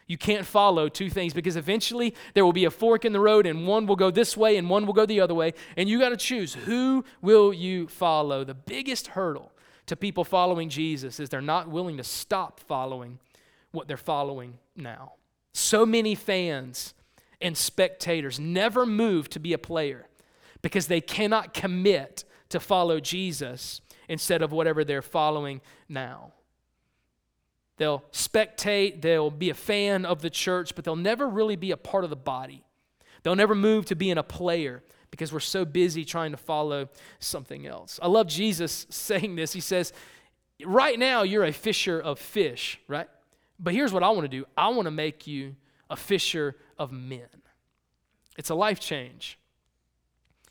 You 0.06 0.16
can't 0.16 0.46
follow 0.46 0.88
two 0.88 1.10
things 1.10 1.34
because 1.34 1.56
eventually 1.56 2.14
there 2.34 2.44
will 2.44 2.52
be 2.52 2.64
a 2.64 2.70
fork 2.70 3.04
in 3.04 3.12
the 3.12 3.20
road 3.20 3.44
and 3.44 3.66
one 3.66 3.86
will 3.86 3.96
go 3.96 4.10
this 4.10 4.36
way 4.36 4.56
and 4.56 4.70
one 4.70 4.86
will 4.86 4.92
go 4.92 5.04
the 5.04 5.20
other 5.20 5.34
way. 5.34 5.54
And 5.76 5.88
you 5.88 5.98
got 5.98 6.10
to 6.10 6.16
choose 6.16 6.54
who 6.54 7.04
will 7.20 7.52
you 7.52 7.88
follow. 7.88 8.44
The 8.44 8.54
biggest 8.54 9.08
hurdle 9.08 9.52
to 9.86 9.96
people 9.96 10.24
following 10.24 10.68
Jesus 10.68 11.18
is 11.18 11.28
they're 11.28 11.40
not 11.40 11.68
willing 11.68 11.96
to 11.96 12.04
stop 12.04 12.60
following 12.60 13.18
what 13.72 13.88
they're 13.88 13.96
following 13.96 14.58
now. 14.76 15.14
So 15.52 15.84
many 15.84 16.14
fans 16.14 16.94
and 17.40 17.56
spectators 17.56 18.38
never 18.38 18.86
move 18.86 19.28
to 19.30 19.40
be 19.40 19.52
a 19.52 19.58
player 19.58 20.06
because 20.62 20.86
they 20.86 21.00
cannot 21.00 21.52
commit 21.52 22.24
to 22.50 22.60
follow 22.60 23.00
Jesus 23.00 23.80
instead 24.08 24.40
of 24.42 24.52
whatever 24.52 24.84
they're 24.84 25.02
following 25.02 25.60
now. 25.88 26.32
They'll 27.76 28.04
spectate, 28.12 29.02
they'll 29.02 29.30
be 29.30 29.50
a 29.50 29.54
fan 29.54 30.06
of 30.06 30.22
the 30.22 30.30
church, 30.30 30.74
but 30.74 30.84
they'll 30.84 30.96
never 30.96 31.28
really 31.28 31.56
be 31.56 31.70
a 31.70 31.76
part 31.76 32.04
of 32.04 32.10
the 32.10 32.16
body. 32.16 32.64
They'll 33.22 33.36
never 33.36 33.54
move 33.54 33.86
to 33.86 33.94
being 33.94 34.18
a 34.18 34.22
player 34.22 34.82
because 35.10 35.32
we're 35.32 35.40
so 35.40 35.64
busy 35.64 36.04
trying 36.04 36.30
to 36.30 36.36
follow 36.36 36.88
something 37.18 37.66
else. 37.66 37.98
I 38.02 38.06
love 38.08 38.28
Jesus 38.28 38.86
saying 38.90 39.36
this. 39.36 39.52
He 39.52 39.60
says, 39.60 39.92
Right 40.64 40.98
now, 40.98 41.22
you're 41.22 41.44
a 41.44 41.52
fisher 41.52 42.00
of 42.00 42.18
fish, 42.18 42.80
right? 42.88 43.08
But 43.58 43.74
here's 43.74 43.92
what 43.92 44.02
I 44.02 44.08
want 44.10 44.22
to 44.22 44.28
do 44.28 44.46
I 44.56 44.68
want 44.68 44.86
to 44.86 44.90
make 44.90 45.26
you 45.26 45.56
a 45.90 45.96
fisher 45.96 46.56
of 46.78 46.92
men. 46.92 47.28
It's 48.38 48.50
a 48.50 48.54
life 48.54 48.80
change. 48.80 49.38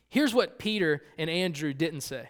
Here's 0.09 0.33
what 0.33 0.59
Peter 0.59 1.03
and 1.17 1.29
Andrew 1.29 1.73
didn't 1.73 2.01
say. 2.01 2.29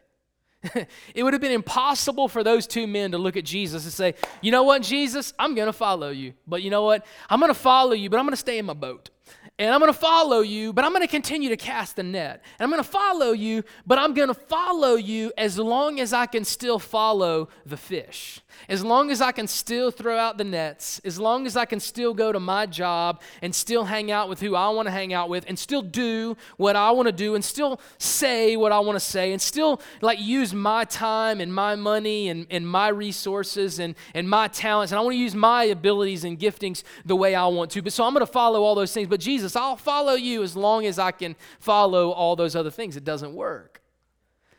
it 1.15 1.23
would 1.23 1.34
have 1.34 1.41
been 1.41 1.51
impossible 1.51 2.28
for 2.28 2.43
those 2.43 2.67
two 2.67 2.88
men 2.88 3.12
to 3.12 3.17
look 3.17 3.38
at 3.38 3.45
Jesus 3.45 3.84
and 3.84 3.93
say, 3.93 4.15
You 4.41 4.51
know 4.51 4.63
what, 4.63 4.82
Jesus, 4.82 5.34
I'm 5.38 5.56
going 5.56 5.67
to 5.67 5.73
follow 5.73 6.10
you. 6.10 6.34
But 6.47 6.62
you 6.62 6.69
know 6.69 6.84
what? 6.84 7.06
I'm 7.30 7.39
going 7.39 7.51
to 7.51 7.60
follow 7.60 7.93
you, 7.93 8.10
but 8.10 8.17
I'm 8.17 8.25
going 8.25 8.34
to 8.34 8.38
stay 8.38 8.58
in 8.58 8.65
my 8.65 8.73
boat. 8.73 9.10
And 9.57 9.73
I'm 9.73 9.79
going 9.79 9.91
to 9.91 9.97
follow 9.97 10.41
you, 10.41 10.73
but 10.73 10.83
I'm 10.83 10.91
going 10.91 11.01
to 11.01 11.07
continue 11.07 11.47
to 11.47 11.55
cast 11.55 11.95
the 11.95 12.03
net. 12.03 12.43
And 12.59 12.65
I'm 12.65 12.69
going 12.69 12.83
to 12.83 12.89
follow 12.89 13.31
you, 13.31 13.63
but 13.85 13.97
I'm 13.97 14.13
going 14.13 14.27
to 14.27 14.33
follow 14.33 14.95
you 14.95 15.31
as 15.37 15.57
long 15.57 16.01
as 16.01 16.11
I 16.11 16.25
can 16.25 16.43
still 16.43 16.77
follow 16.77 17.47
the 17.65 17.77
fish. 17.77 18.41
As 18.67 18.83
long 18.83 19.11
as 19.11 19.21
I 19.21 19.31
can 19.31 19.47
still 19.47 19.91
throw 19.91 20.17
out 20.17 20.37
the 20.37 20.43
nets, 20.43 20.99
as 21.05 21.19
long 21.19 21.45
as 21.45 21.55
I 21.55 21.65
can 21.65 21.79
still 21.79 22.13
go 22.13 22.31
to 22.31 22.39
my 22.39 22.65
job 22.65 23.21
and 23.41 23.53
still 23.53 23.85
hang 23.85 24.11
out 24.11 24.27
with 24.27 24.39
who 24.39 24.55
I 24.55 24.69
want 24.69 24.87
to 24.87 24.91
hang 24.91 25.13
out 25.13 25.29
with 25.29 25.45
and 25.47 25.57
still 25.57 25.81
do 25.81 26.35
what 26.57 26.75
I 26.75 26.91
want 26.91 27.07
to 27.07 27.11
do 27.11 27.35
and 27.35 27.43
still 27.43 27.79
say 27.97 28.55
what 28.57 28.71
I 28.71 28.79
want 28.79 28.95
to 28.97 29.05
say 29.05 29.31
and 29.31 29.41
still 29.41 29.81
like 30.01 30.19
use 30.19 30.53
my 30.53 30.85
time 30.85 31.39
and 31.39 31.53
my 31.53 31.75
money 31.75 32.29
and, 32.29 32.47
and 32.49 32.67
my 32.67 32.87
resources 32.89 33.79
and, 33.79 33.95
and 34.13 34.29
my 34.29 34.47
talents 34.47 34.91
and 34.91 34.99
I 34.99 35.01
want 35.01 35.13
to 35.13 35.19
use 35.19 35.35
my 35.35 35.65
abilities 35.65 36.23
and 36.23 36.39
giftings 36.39 36.83
the 37.05 37.15
way 37.15 37.35
I 37.35 37.47
want 37.47 37.71
to. 37.71 37.81
But 37.81 37.93
so 37.93 38.03
I'm 38.03 38.13
going 38.13 38.25
to 38.25 38.31
follow 38.31 38.63
all 38.63 38.75
those 38.75 38.93
things. 38.93 39.07
But 39.07 39.19
Jesus, 39.19 39.44
I'll 39.53 39.75
follow 39.75 40.13
you 40.13 40.43
as 40.43 40.55
long 40.55 40.86
as 40.86 40.97
I 40.97 41.12
can 41.12 41.36
follow 41.60 42.12
all 42.12 42.38
those 42.38 42.55
other 42.55 42.71
things. 42.71 42.95
It 42.95 43.03
doesn't 43.03 43.34
work. 43.34 43.81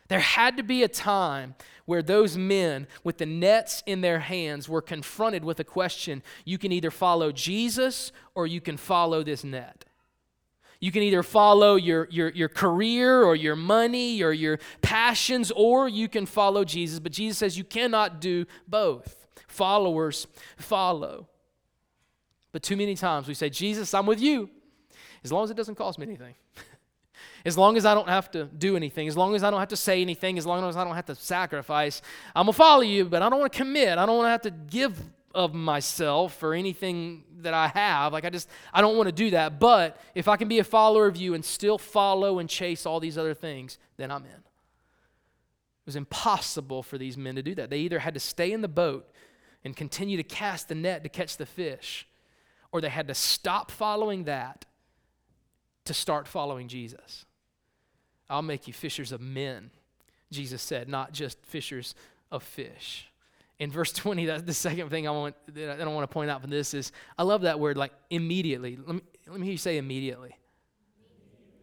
There 0.08 0.20
had 0.20 0.58
to 0.58 0.62
be 0.62 0.82
a 0.82 0.88
time 0.88 1.54
where 1.86 2.02
those 2.02 2.36
men 2.36 2.86
with 3.02 3.16
the 3.16 3.26
nets 3.26 3.82
in 3.86 4.02
their 4.02 4.18
hands 4.18 4.68
were 4.68 4.82
confronted 4.82 5.44
with 5.44 5.58
a 5.60 5.64
question 5.64 6.22
you 6.44 6.58
can 6.58 6.72
either 6.72 6.90
follow 6.90 7.32
Jesus 7.32 8.12
or 8.34 8.46
you 8.46 8.60
can 8.60 8.76
follow 8.76 9.22
this 9.22 9.44
net. 9.44 9.86
You 10.78 10.92
can 10.92 11.02
either 11.02 11.22
follow 11.22 11.76
your, 11.76 12.06
your, 12.10 12.28
your 12.30 12.48
career 12.48 13.22
or 13.22 13.34
your 13.34 13.56
money 13.56 14.22
or 14.22 14.32
your 14.32 14.58
passions, 14.82 15.50
or 15.50 15.88
you 15.88 16.08
can 16.08 16.26
follow 16.26 16.64
Jesus. 16.64 17.00
But 17.00 17.12
Jesus 17.12 17.38
says 17.38 17.56
you 17.56 17.64
cannot 17.64 18.20
do 18.20 18.44
both. 18.68 19.26
Followers 19.48 20.26
follow. 20.58 21.28
But 22.52 22.62
too 22.62 22.76
many 22.76 22.94
times 22.94 23.26
we 23.26 23.34
say, 23.34 23.48
Jesus, 23.48 23.94
I'm 23.94 24.06
with 24.06 24.20
you, 24.20 24.50
as 25.26 25.32
long 25.32 25.42
as 25.42 25.50
it 25.50 25.56
doesn't 25.56 25.74
cost 25.74 25.98
me 25.98 26.06
anything. 26.06 26.34
As 27.44 27.56
long 27.56 27.76
as 27.76 27.86
I 27.86 27.94
don't 27.94 28.08
have 28.08 28.28
to 28.32 28.46
do 28.46 28.76
anything, 28.76 29.06
as 29.06 29.16
long 29.16 29.36
as 29.36 29.44
I 29.44 29.52
don't 29.52 29.60
have 29.60 29.68
to 29.68 29.76
say 29.76 30.02
anything, 30.02 30.36
as 30.36 30.44
long 30.44 30.68
as 30.68 30.76
I 30.76 30.82
don't 30.82 30.96
have 30.96 31.06
to 31.06 31.14
sacrifice, 31.14 32.02
I'm 32.34 32.46
going 32.46 32.52
to 32.52 32.56
follow 32.56 32.82
you, 32.82 33.04
but 33.04 33.22
I 33.22 33.28
don't 33.28 33.38
want 33.38 33.52
to 33.52 33.56
commit. 33.56 33.98
I 33.98 34.04
don't 34.04 34.16
want 34.16 34.26
to 34.26 34.30
have 34.30 34.42
to 34.42 34.50
give 34.50 35.00
of 35.32 35.54
myself 35.54 36.42
or 36.42 36.54
anything 36.54 37.22
that 37.42 37.54
I 37.54 37.68
have. 37.68 38.12
Like, 38.12 38.24
I 38.24 38.30
just, 38.30 38.48
I 38.74 38.80
don't 38.80 38.96
want 38.96 39.06
to 39.06 39.12
do 39.12 39.30
that. 39.30 39.60
But 39.60 40.00
if 40.14 40.26
I 40.26 40.36
can 40.36 40.48
be 40.48 40.58
a 40.58 40.64
follower 40.64 41.06
of 41.06 41.16
you 41.16 41.34
and 41.34 41.44
still 41.44 41.78
follow 41.78 42.40
and 42.40 42.48
chase 42.48 42.84
all 42.84 42.98
these 42.98 43.16
other 43.16 43.34
things, 43.34 43.78
then 43.96 44.10
I'm 44.10 44.24
in. 44.24 44.30
It 44.30 45.86
was 45.86 45.96
impossible 45.96 46.82
for 46.82 46.98
these 46.98 47.16
men 47.16 47.36
to 47.36 47.42
do 47.42 47.54
that. 47.54 47.70
They 47.70 47.78
either 47.78 48.00
had 48.00 48.14
to 48.14 48.20
stay 48.20 48.50
in 48.50 48.60
the 48.60 48.68
boat 48.68 49.08
and 49.64 49.76
continue 49.76 50.16
to 50.16 50.24
cast 50.24 50.68
the 50.68 50.74
net 50.74 51.04
to 51.04 51.08
catch 51.08 51.36
the 51.36 51.46
fish, 51.46 52.08
or 52.72 52.80
they 52.80 52.88
had 52.88 53.06
to 53.06 53.14
stop 53.14 53.70
following 53.70 54.24
that 54.24 54.64
to 55.86 55.94
start 55.94 56.28
following 56.28 56.68
Jesus. 56.68 57.24
I'll 58.28 58.42
make 58.42 58.66
you 58.66 58.72
fishers 58.72 59.12
of 59.12 59.20
men, 59.20 59.70
Jesus 60.30 60.62
said, 60.62 60.88
not 60.88 61.12
just 61.12 61.44
fishers 61.44 61.94
of 62.30 62.42
fish. 62.42 63.10
In 63.58 63.70
verse 63.70 63.92
20, 63.92 64.26
that's 64.26 64.42
the 64.42 64.52
second 64.54 64.90
thing 64.90 65.08
I 65.08 65.10
want 65.12 65.34
that 65.54 65.70
I 65.70 65.84
don't 65.84 65.94
want 65.94 66.08
to 66.08 66.12
point 66.12 66.30
out 66.30 66.42
from 66.42 66.50
this 66.50 66.74
is 66.74 66.92
I 67.18 67.22
love 67.22 67.42
that 67.42 67.58
word 67.58 67.76
like 67.76 67.92
immediately. 68.10 68.76
Let 68.76 68.96
me, 68.96 69.00
let 69.26 69.40
me 69.40 69.46
hear 69.46 69.52
you 69.52 69.58
say 69.58 69.78
immediately. 69.78 70.36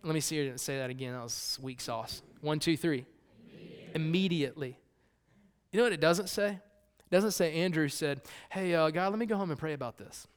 Let 0.04 0.14
me 0.14 0.20
see 0.20 0.36
you 0.38 0.58
say 0.58 0.80
that 0.80 0.90
again. 0.90 1.14
That 1.14 1.24
was 1.24 1.58
weak 1.62 1.80
sauce. 1.80 2.22
One, 2.42 2.60
two, 2.60 2.76
three. 2.76 3.06
Immediately. 3.54 3.92
immediately. 3.96 4.80
You 5.72 5.78
know 5.78 5.84
what 5.84 5.94
it 5.94 6.02
doesn't 6.02 6.28
say? 6.28 6.50
It 6.50 7.12
doesn't 7.12 7.32
say 7.32 7.54
Andrew 7.54 7.88
said, 7.88 8.22
Hey, 8.50 8.74
uh, 8.74 8.90
God, 8.90 9.12
let 9.12 9.20
me 9.20 9.26
go 9.26 9.38
home 9.38 9.52
and 9.52 9.60
pray 9.60 9.74
about 9.74 9.98
this. 9.98 10.28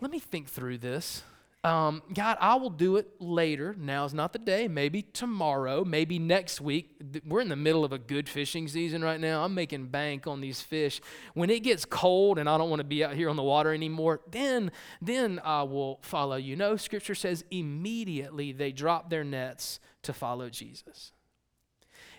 Let 0.00 0.10
me 0.10 0.18
think 0.18 0.48
through 0.48 0.78
this 0.78 1.22
um, 1.64 2.02
God, 2.12 2.36
I 2.40 2.56
will 2.56 2.68
do 2.68 2.96
it 2.96 3.08
later. 3.20 3.74
Now 3.78 4.04
is 4.04 4.12
not 4.12 4.34
the 4.34 4.38
day. 4.38 4.68
Maybe 4.68 5.00
tomorrow, 5.00 5.82
maybe 5.82 6.18
next 6.18 6.60
week. 6.60 7.00
We're 7.26 7.40
in 7.40 7.48
the 7.48 7.56
middle 7.56 7.86
of 7.86 7.92
a 7.92 7.98
good 7.98 8.28
fishing 8.28 8.68
season 8.68 9.02
right 9.02 9.18
now. 9.18 9.42
I'm 9.42 9.54
making 9.54 9.86
bank 9.86 10.26
on 10.26 10.42
these 10.42 10.60
fish. 10.60 11.00
When 11.32 11.48
it 11.48 11.60
gets 11.60 11.86
cold 11.86 12.38
and 12.38 12.50
I 12.50 12.58
don't 12.58 12.68
want 12.68 12.80
to 12.80 12.84
be 12.84 13.02
out 13.02 13.16
here 13.16 13.30
on 13.30 13.36
the 13.36 13.42
water 13.42 13.72
anymore, 13.72 14.20
then 14.30 14.72
then 15.00 15.40
I 15.42 15.62
will 15.62 16.00
follow 16.02 16.36
you. 16.36 16.54
No, 16.54 16.76
Scripture 16.76 17.14
says 17.14 17.46
immediately 17.50 18.52
they 18.52 18.70
drop 18.70 19.08
their 19.08 19.24
nets 19.24 19.80
to 20.02 20.12
follow 20.12 20.50
Jesus. 20.50 21.13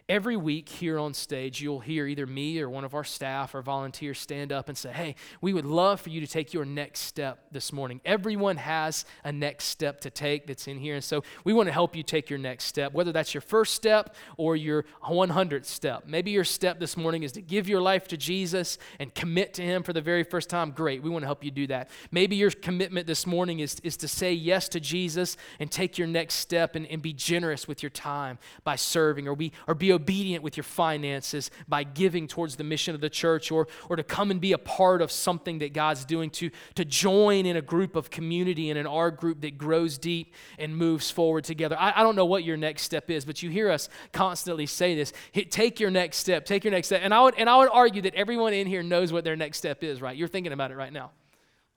Every 0.08 0.38
week 0.38 0.70
here 0.70 1.00
on 1.00 1.16
stage, 1.16 1.62
you'll 1.62 1.80
hear 1.80 2.06
either 2.06 2.28
me 2.28 2.62
or 2.62 2.70
one 2.70 2.84
of 2.84 2.94
our 2.94 3.04
staff 3.04 3.56
or 3.56 3.64
volunteers 3.64 4.20
stand 4.20 4.52
up 4.52 4.70
and 4.70 4.78
say, 4.78 4.92
Hey, 4.92 5.16
we 5.42 5.52
would 5.52 5.66
love 5.66 6.00
for 6.00 6.12
you 6.12 6.22
to 6.22 6.28
take 6.28 6.54
your 6.54 6.64
next 6.64 7.00
step 7.00 7.40
this 7.52 7.74
morning. 7.74 8.00
Everyone 8.06 8.58
has 8.58 9.04
a 9.24 9.32
next 9.32 9.66
step 9.66 10.02
to 10.02 10.12
take 10.12 10.46
that's 10.46 10.68
in 10.68 10.78
here. 10.78 10.94
And 10.94 11.04
so 11.04 11.24
we 11.44 11.54
want 11.54 11.70
to 11.70 11.74
help 11.74 11.96
you 11.96 12.04
take 12.04 12.30
your 12.30 12.38
next 12.38 12.66
step, 12.66 12.94
whether 12.94 13.12
that's 13.12 13.34
your 13.34 13.42
first 13.42 13.74
step 13.74 14.16
or 14.38 14.56
your 14.56 14.86
100th 15.04 15.66
step. 15.66 16.04
Maybe 16.06 16.30
your 16.30 16.44
step 16.44 16.80
this 16.80 16.96
morning 16.96 17.24
is 17.24 17.32
to 17.32 17.42
give 17.42 17.68
your 17.68 17.82
life 17.82 18.08
to 18.10 18.18
Jesus 18.18 18.78
and 19.00 19.12
commit 19.12 19.56
to 19.56 19.64
Him 19.64 19.82
for 19.82 19.92
the 19.92 20.02
very 20.02 20.24
first 20.24 20.52
time. 20.52 20.70
Great. 20.70 21.02
We 21.02 21.10
want 21.10 21.24
to 21.24 21.28
help 21.28 21.44
you 21.44 21.50
do 21.50 21.66
that. 21.66 21.90
Maybe 22.12 22.36
your 22.36 22.52
commitment 22.52 23.08
this 23.08 23.26
morning 23.26 23.60
is, 23.60 23.80
is 23.80 23.98
to 23.98 24.08
say 24.08 24.34
yes 24.34 24.70
to 24.70 24.80
Jesus 24.80 25.36
and 25.60 25.72
take 25.72 25.98
your 25.98 26.08
next 26.08 26.36
step 26.36 26.76
and, 26.76 26.86
and 26.86 27.02
be 27.02 27.12
generous 27.12 27.68
with 27.68 27.82
your 27.82 27.90
time 27.90 28.38
by 28.64 28.76
serving 28.76 29.28
or 29.28 29.36
be, 29.36 29.52
or 29.68 29.74
be 29.74 29.95
obedient 29.96 30.44
with 30.44 30.56
your 30.58 30.64
finances 30.64 31.50
by 31.68 31.84
giving 31.84 32.28
towards 32.28 32.56
the 32.56 32.64
mission 32.64 32.94
of 32.94 33.02
the 33.02 33.10
church 33.10 33.52
or, 33.52 33.68
or 33.90 33.96
to 33.96 34.04
come 34.04 34.30
and 34.30 34.40
be 34.40 34.52
a 34.52 34.58
part 34.58 35.02
of 35.02 35.12
something 35.12 35.60
that 35.60 35.74
God's 35.74 36.06
doing, 36.06 36.30
to, 36.32 36.52
to 36.76 36.86
join 36.86 37.46
in 37.46 37.58
a 37.58 37.62
group 37.62 37.96
of 37.96 38.10
community 38.10 38.70
and 38.70 38.78
in 38.78 38.86
our 38.86 39.10
group 39.10 39.42
that 39.42 39.58
grows 39.58 39.98
deep 39.98 40.34
and 40.60 40.78
moves 40.78 41.10
forward 41.10 41.44
together. 41.44 41.76
I, 41.80 41.94
I 41.96 42.04
don't 42.04 42.16
know 42.16 42.26
what 42.26 42.44
your 42.44 42.58
next 42.58 42.84
step 42.84 43.10
is, 43.10 43.26
but 43.26 43.42
you 43.42 43.50
hear 43.50 43.72
us 43.72 43.90
constantly 44.12 44.68
say 44.68 44.96
this. 44.96 45.14
Take 45.50 45.80
your 45.80 45.92
next 45.92 46.18
step, 46.18 46.46
take 46.46 46.64
your 46.64 46.72
next 46.72 46.88
step. 46.88 47.02
And 47.04 47.14
I 47.14 47.22
would, 47.24 47.36
and 47.38 47.50
I 47.50 47.58
would 47.58 47.70
argue 47.72 48.04
that 48.04 48.14
everyone 48.14 48.54
in 48.54 48.68
here 48.68 48.84
knows 48.84 49.12
what 49.12 49.24
their 49.24 49.36
next 49.36 49.58
step 49.58 49.84
is, 49.84 50.02
right? 50.02 50.16
You're 50.16 50.28
thinking 50.28 50.54
about 50.54 50.72
it 50.72 50.76
right 50.76 50.94
now 50.94 51.12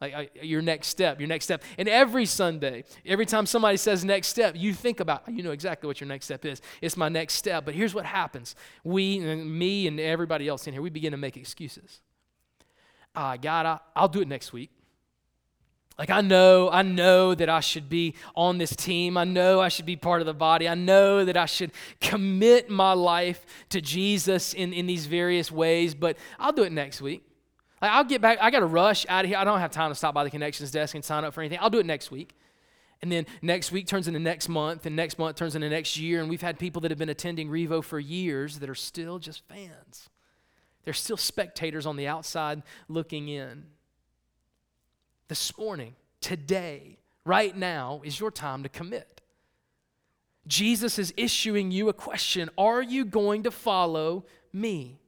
like 0.01 0.15
uh, 0.15 0.25
your 0.43 0.63
next 0.63 0.89
step, 0.89 1.19
your 1.21 1.29
next 1.29 1.45
step. 1.45 1.63
And 1.77 1.89
every 1.89 2.25
Sunday, 2.25 2.85
every 3.05 3.27
time 3.27 3.47
somebody 3.47 3.77
says 3.77 4.05
next 4.05 4.29
step, 4.29 4.55
you 4.57 4.73
think 4.73 5.01
about, 5.01 5.25
you 5.29 5.43
know 5.43 5.51
exactly 5.51 5.87
what 5.87 6.01
your 6.01 6.09
next 6.09 6.27
step 6.27 6.45
is. 6.45 6.61
It's 6.81 6.97
my 6.97 7.09
next 7.09 7.35
step. 7.35 7.65
But 7.65 7.75
here's 7.75 7.95
what 7.95 8.05
happens 8.05 8.55
we, 8.85 9.19
and 9.19 9.59
me, 9.59 9.87
and 9.87 9.99
everybody 9.99 10.47
else 10.47 10.67
in 10.67 10.73
here, 10.73 10.83
we 10.83 10.91
begin 10.91 11.13
to 11.13 11.19
make 11.19 11.37
excuses. 11.37 12.01
Uh, 13.15 13.37
God, 13.37 13.67
I, 13.67 13.79
I'll 13.97 14.09
do 14.09 14.21
it 14.21 14.29
next 14.29 14.53
week. 14.53 14.71
Like 15.99 16.11
I 16.11 16.21
know, 16.21 16.71
I 16.71 16.83
know 16.83 17.35
that 17.35 17.49
I 17.49 17.59
should 17.59 17.89
be 17.89 18.15
on 18.37 18.59
this 18.59 18.77
team. 18.77 19.17
I 19.17 19.25
know 19.25 19.61
I 19.61 19.69
should 19.69 19.87
be 19.87 19.97
part 19.97 20.21
of 20.21 20.27
the 20.27 20.35
body. 20.35 20.69
I 20.69 20.77
know 20.77 21.25
that 21.25 21.37
I 21.37 21.47
should 21.47 21.73
commit 22.01 22.71
my 22.71 22.93
life 22.93 23.45
to 23.71 23.81
Jesus 23.81 24.55
in, 24.55 24.73
in 24.73 24.87
these 24.87 25.07
various 25.07 25.51
ways, 25.51 25.97
but 25.97 26.17
I'll 26.39 26.53
do 26.53 26.63
it 26.63 26.71
next 26.71 27.03
week. 27.03 27.28
Like, 27.81 27.91
I'll 27.93 28.05
get 28.05 28.21
back. 28.21 28.39
I 28.41 28.51
got 28.51 28.61
to 28.61 28.67
rush 28.67 29.07
out 29.09 29.25
of 29.25 29.29
here. 29.29 29.39
I 29.39 29.45
don't 29.45 29.61
have 29.61 29.71
time 29.71 29.91
to 29.91 29.95
stop 29.95 30.15
by 30.15 30.25
the 30.25 30.31
connections 30.31 30.71
desk 30.71 30.95
and 30.95 31.05
sign 31.05 31.25
up 31.25 31.35
for 31.35 31.41
anything. 31.41 31.59
I'll 31.61 31.71
do 31.71 31.79
it 31.79 31.87
next 31.87 32.11
week. 32.11 32.35
And 33.01 33.13
then 33.13 33.27
next 33.43 33.71
week 33.71 33.87
turns 33.87 34.09
into 34.09 34.19
next 34.19 34.49
month, 34.49 34.85
and 34.85 34.97
next 34.97 35.19
month 35.19 35.37
turns 35.37 35.55
into 35.55 35.69
next 35.69 35.97
year. 35.97 36.21
And 36.21 36.29
we've 36.29 36.43
had 36.43 36.59
people 36.59 36.81
that 36.83 36.91
have 36.91 36.99
been 36.99 37.09
attending 37.09 37.49
Revo 37.49 37.83
for 37.83 38.01
years 38.01 38.59
that 38.59 38.69
are 38.69 38.75
still 38.75 39.19
just 39.19 39.47
fans. 39.47 40.09
They're 40.85 40.95
still 40.95 41.17
spectators 41.17 41.87
on 41.87 41.97
the 41.97 42.09
outside 42.09 42.63
looking 42.89 43.29
in. 43.29 43.67
This 45.29 45.57
morning, 45.59 45.95
today, 46.21 46.99
right 47.25 47.57
now, 47.57 48.01
is 48.03 48.19
your 48.19 48.31
time 48.31 48.63
to 48.63 48.69
commit. 48.69 49.21
Jesus 50.47 50.99
is 50.99 51.13
issuing 51.17 51.71
you 51.71 51.89
a 51.89 51.93
question 51.93 52.51
Are 52.57 52.83
you 52.83 53.05
going 53.05 53.45
to 53.45 53.51
follow 53.51 54.25
me? 54.53 54.99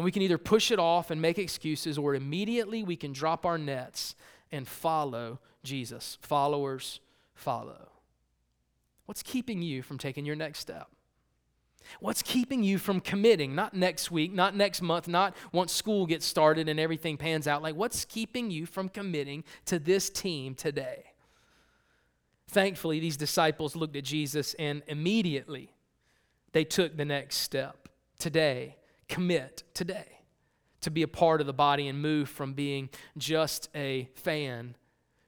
And 0.00 0.04
we 0.06 0.12
can 0.12 0.22
either 0.22 0.38
push 0.38 0.70
it 0.70 0.78
off 0.78 1.10
and 1.10 1.20
make 1.20 1.38
excuses, 1.38 1.98
or 1.98 2.14
immediately 2.14 2.82
we 2.82 2.96
can 2.96 3.12
drop 3.12 3.44
our 3.44 3.58
nets 3.58 4.14
and 4.50 4.66
follow 4.66 5.40
Jesus. 5.62 6.16
Followers 6.22 7.00
follow. 7.34 7.90
What's 9.04 9.22
keeping 9.22 9.60
you 9.60 9.82
from 9.82 9.98
taking 9.98 10.24
your 10.24 10.36
next 10.36 10.60
step? 10.60 10.88
What's 12.00 12.22
keeping 12.22 12.62
you 12.62 12.78
from 12.78 13.00
committing? 13.00 13.54
Not 13.54 13.74
next 13.74 14.10
week, 14.10 14.32
not 14.32 14.56
next 14.56 14.80
month, 14.80 15.06
not 15.06 15.36
once 15.52 15.70
school 15.70 16.06
gets 16.06 16.24
started 16.24 16.66
and 16.66 16.80
everything 16.80 17.18
pans 17.18 17.46
out. 17.46 17.60
Like, 17.60 17.74
what's 17.74 18.06
keeping 18.06 18.50
you 18.50 18.64
from 18.64 18.88
committing 18.88 19.44
to 19.66 19.78
this 19.78 20.08
team 20.08 20.54
today? 20.54 21.12
Thankfully, 22.48 23.00
these 23.00 23.18
disciples 23.18 23.76
looked 23.76 23.96
at 23.96 24.04
Jesus 24.04 24.54
and 24.54 24.82
immediately 24.86 25.74
they 26.52 26.64
took 26.64 26.96
the 26.96 27.04
next 27.04 27.36
step. 27.36 27.90
Today, 28.18 28.76
commit 29.10 29.64
today 29.74 30.20
to 30.80 30.90
be 30.90 31.02
a 31.02 31.08
part 31.08 31.42
of 31.42 31.46
the 31.46 31.52
body 31.52 31.88
and 31.88 32.00
move 32.00 32.28
from 32.28 32.54
being 32.54 32.88
just 33.18 33.68
a 33.74 34.08
fan 34.14 34.76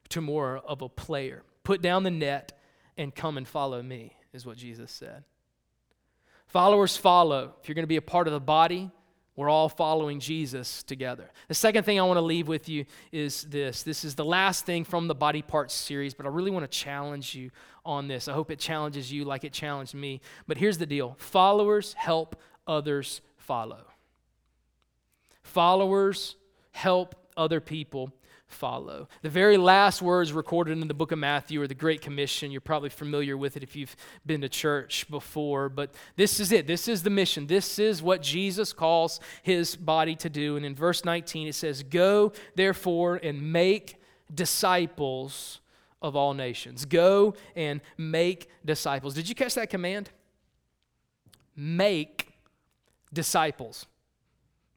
to 0.09 0.21
more 0.23 0.59
of 0.59 0.81
a 0.81 0.89
player. 0.89 1.43
Put 1.65 1.83
down 1.83 2.05
the 2.05 2.11
net 2.11 2.59
and 2.97 3.15
come 3.15 3.37
and 3.37 3.47
follow 3.47 3.83
me. 3.83 4.17
is 4.33 4.47
what 4.47 4.57
Jesus 4.57 4.91
said. 4.91 5.25
Followers 6.47 6.97
follow. 6.97 7.55
If 7.61 7.69
you're 7.69 7.75
going 7.75 7.83
to 7.83 7.89
be 7.89 7.97
a 7.97 8.03
part 8.03 8.27
of 8.27 8.33
the 8.33 8.41
body, 8.41 8.91
we're 9.37 9.49
all 9.49 9.69
following 9.69 10.21
Jesus 10.21 10.83
together. 10.83 11.31
The 11.49 11.55
second 11.55 11.85
thing 11.85 11.99
I 11.99 12.03
want 12.03 12.19
to 12.19 12.23
leave 12.23 12.49
with 12.49 12.69
you 12.69 12.85
is 13.11 13.43
this. 13.45 13.83
This 13.83 14.05
is 14.05 14.15
the 14.15 14.25
last 14.25 14.67
thing 14.67 14.85
from 14.85 15.09
the 15.09 15.15
body 15.15 15.43
parts 15.43 15.75
series, 15.75 16.15
but 16.15 16.27
I 16.27 16.29
really 16.29 16.51
want 16.51 16.71
to 16.71 16.79
challenge 16.79 17.35
you 17.35 17.51
on 17.85 18.09
this. 18.09 18.29
I 18.29 18.35
hope 18.35 18.51
it 18.51 18.59
challenges 18.59 19.11
you 19.11 19.25
like 19.25 19.45
it 19.45 19.53
challenged 19.53 19.95
me. 19.95 20.21
But 20.47 20.59
here's 20.59 20.79
the 20.79 20.87
deal 20.87 21.17
followers 21.19 21.95
help 21.95 22.37
others 22.67 23.23
follow. 23.43 23.85
Followers 25.43 26.37
help 26.71 27.15
other 27.37 27.61
people 27.61 28.13
follow. 28.47 29.09
The 29.23 29.31
very 29.31 29.57
last 29.57 30.01
words 30.03 30.33
recorded 30.33 30.79
in 30.79 30.87
the 30.87 30.95
book 30.95 31.11
of 31.11 31.19
Matthew 31.19 31.61
are 31.63 31.67
the 31.67 31.75
Great 31.75 32.03
Commission. 32.03 32.51
You're 32.51 32.61
probably 32.61 32.91
familiar 32.91 33.37
with 33.37 33.57
it 33.57 33.63
if 33.63 33.75
you've 33.75 33.97
been 34.25 34.43
to 34.43 34.49
church 34.49 35.09
before, 35.11 35.69
but 35.69 35.93
this 36.17 36.39
is 36.39 36.53
it. 36.53 36.67
This 36.67 36.87
is 36.87 37.03
the 37.03 37.11
mission. 37.11 37.47
This 37.47 37.79
is 37.79 38.03
what 38.03 38.23
Jesus 38.23 38.73
calls 38.73 39.21
his 39.43 39.75
body 39.75 40.15
to 40.17 40.31
do. 40.31 40.57
And 40.57 40.65
in 40.65 40.75
verse 40.75 41.05
19, 41.05 41.49
it 41.49 41.55
says, 41.55 41.83
Go 41.83 42.33
therefore 42.55 43.17
and 43.17 43.53
make 43.53 44.01
disciples 44.33 45.61
of 46.01 46.15
all 46.15 46.35
nations. 46.35 46.85
Go 46.85 47.35
and 47.57 47.81
make 47.97 48.49
disciples. 48.65 49.15
Did 49.15 49.29
you 49.29 49.35
catch 49.35 49.55
that 49.55 49.71
command? 49.71 50.11
Make 51.57 52.32
disciples. 53.13 53.87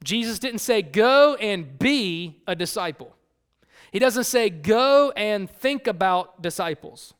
Jesus 0.04 0.40
didn't 0.40 0.60
say, 0.60 0.82
Go 0.82 1.36
and 1.36 1.78
be 1.80 2.42
a 2.48 2.56
disciple. 2.56 3.16
He 3.96 4.00
doesn't 4.00 4.26
say, 4.26 4.50
go 4.50 5.14
and 5.16 5.50
think 5.50 5.88
about 5.88 6.42
disciples. 6.42 7.14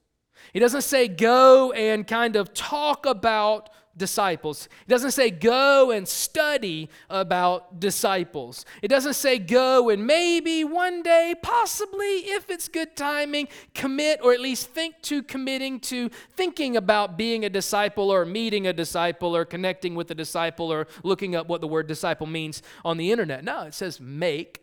He 0.52 0.60
doesn't 0.60 0.82
say, 0.82 1.08
go 1.08 1.72
and 1.72 2.06
kind 2.06 2.36
of 2.36 2.54
talk 2.54 3.06
about 3.06 3.70
disciples. 3.98 4.68
It 4.88 4.90
doesn't 4.90 5.12
say, 5.12 5.30
go 5.32 5.92
and 5.92 6.08
study 6.08 6.90
about 7.10 7.80
disciples. 7.80 8.66
It 8.82 8.88
doesn't 8.90 9.14
say, 9.14 9.40
go 9.40 9.90
and 9.90 10.06
maybe 10.06 10.64
one 10.64 11.04
day, 11.04 11.36
possibly, 11.42 12.06
if 12.06 12.50
it's 12.50 12.68
good 12.68 12.96
timing, 12.96 13.48
commit 13.74 14.20
or 14.24 14.34
at 14.34 14.42
least 14.42 14.70
think 14.70 15.02
to 15.04 15.24
committing 15.24 15.80
to 15.82 16.10
thinking 16.34 16.78
about 16.78 17.18
being 17.18 17.46
a 17.46 17.50
disciple 17.50 18.12
or 18.12 18.26
meeting 18.26 18.68
a 18.68 18.74
disciple 18.74 19.36
or 19.36 19.46
connecting 19.46 19.96
with 19.96 20.12
a 20.12 20.16
disciple 20.16 20.72
or 20.72 20.88
looking 21.04 21.36
up 21.36 21.48
what 21.48 21.62
the 21.62 21.68
word 21.68 21.88
disciple 21.88 22.28
means 22.28 22.62
on 22.84 22.98
the 22.98 23.12
internet. 23.12 23.44
No, 23.44 23.62
it 23.62 23.74
says, 23.74 24.00
make 24.00 24.62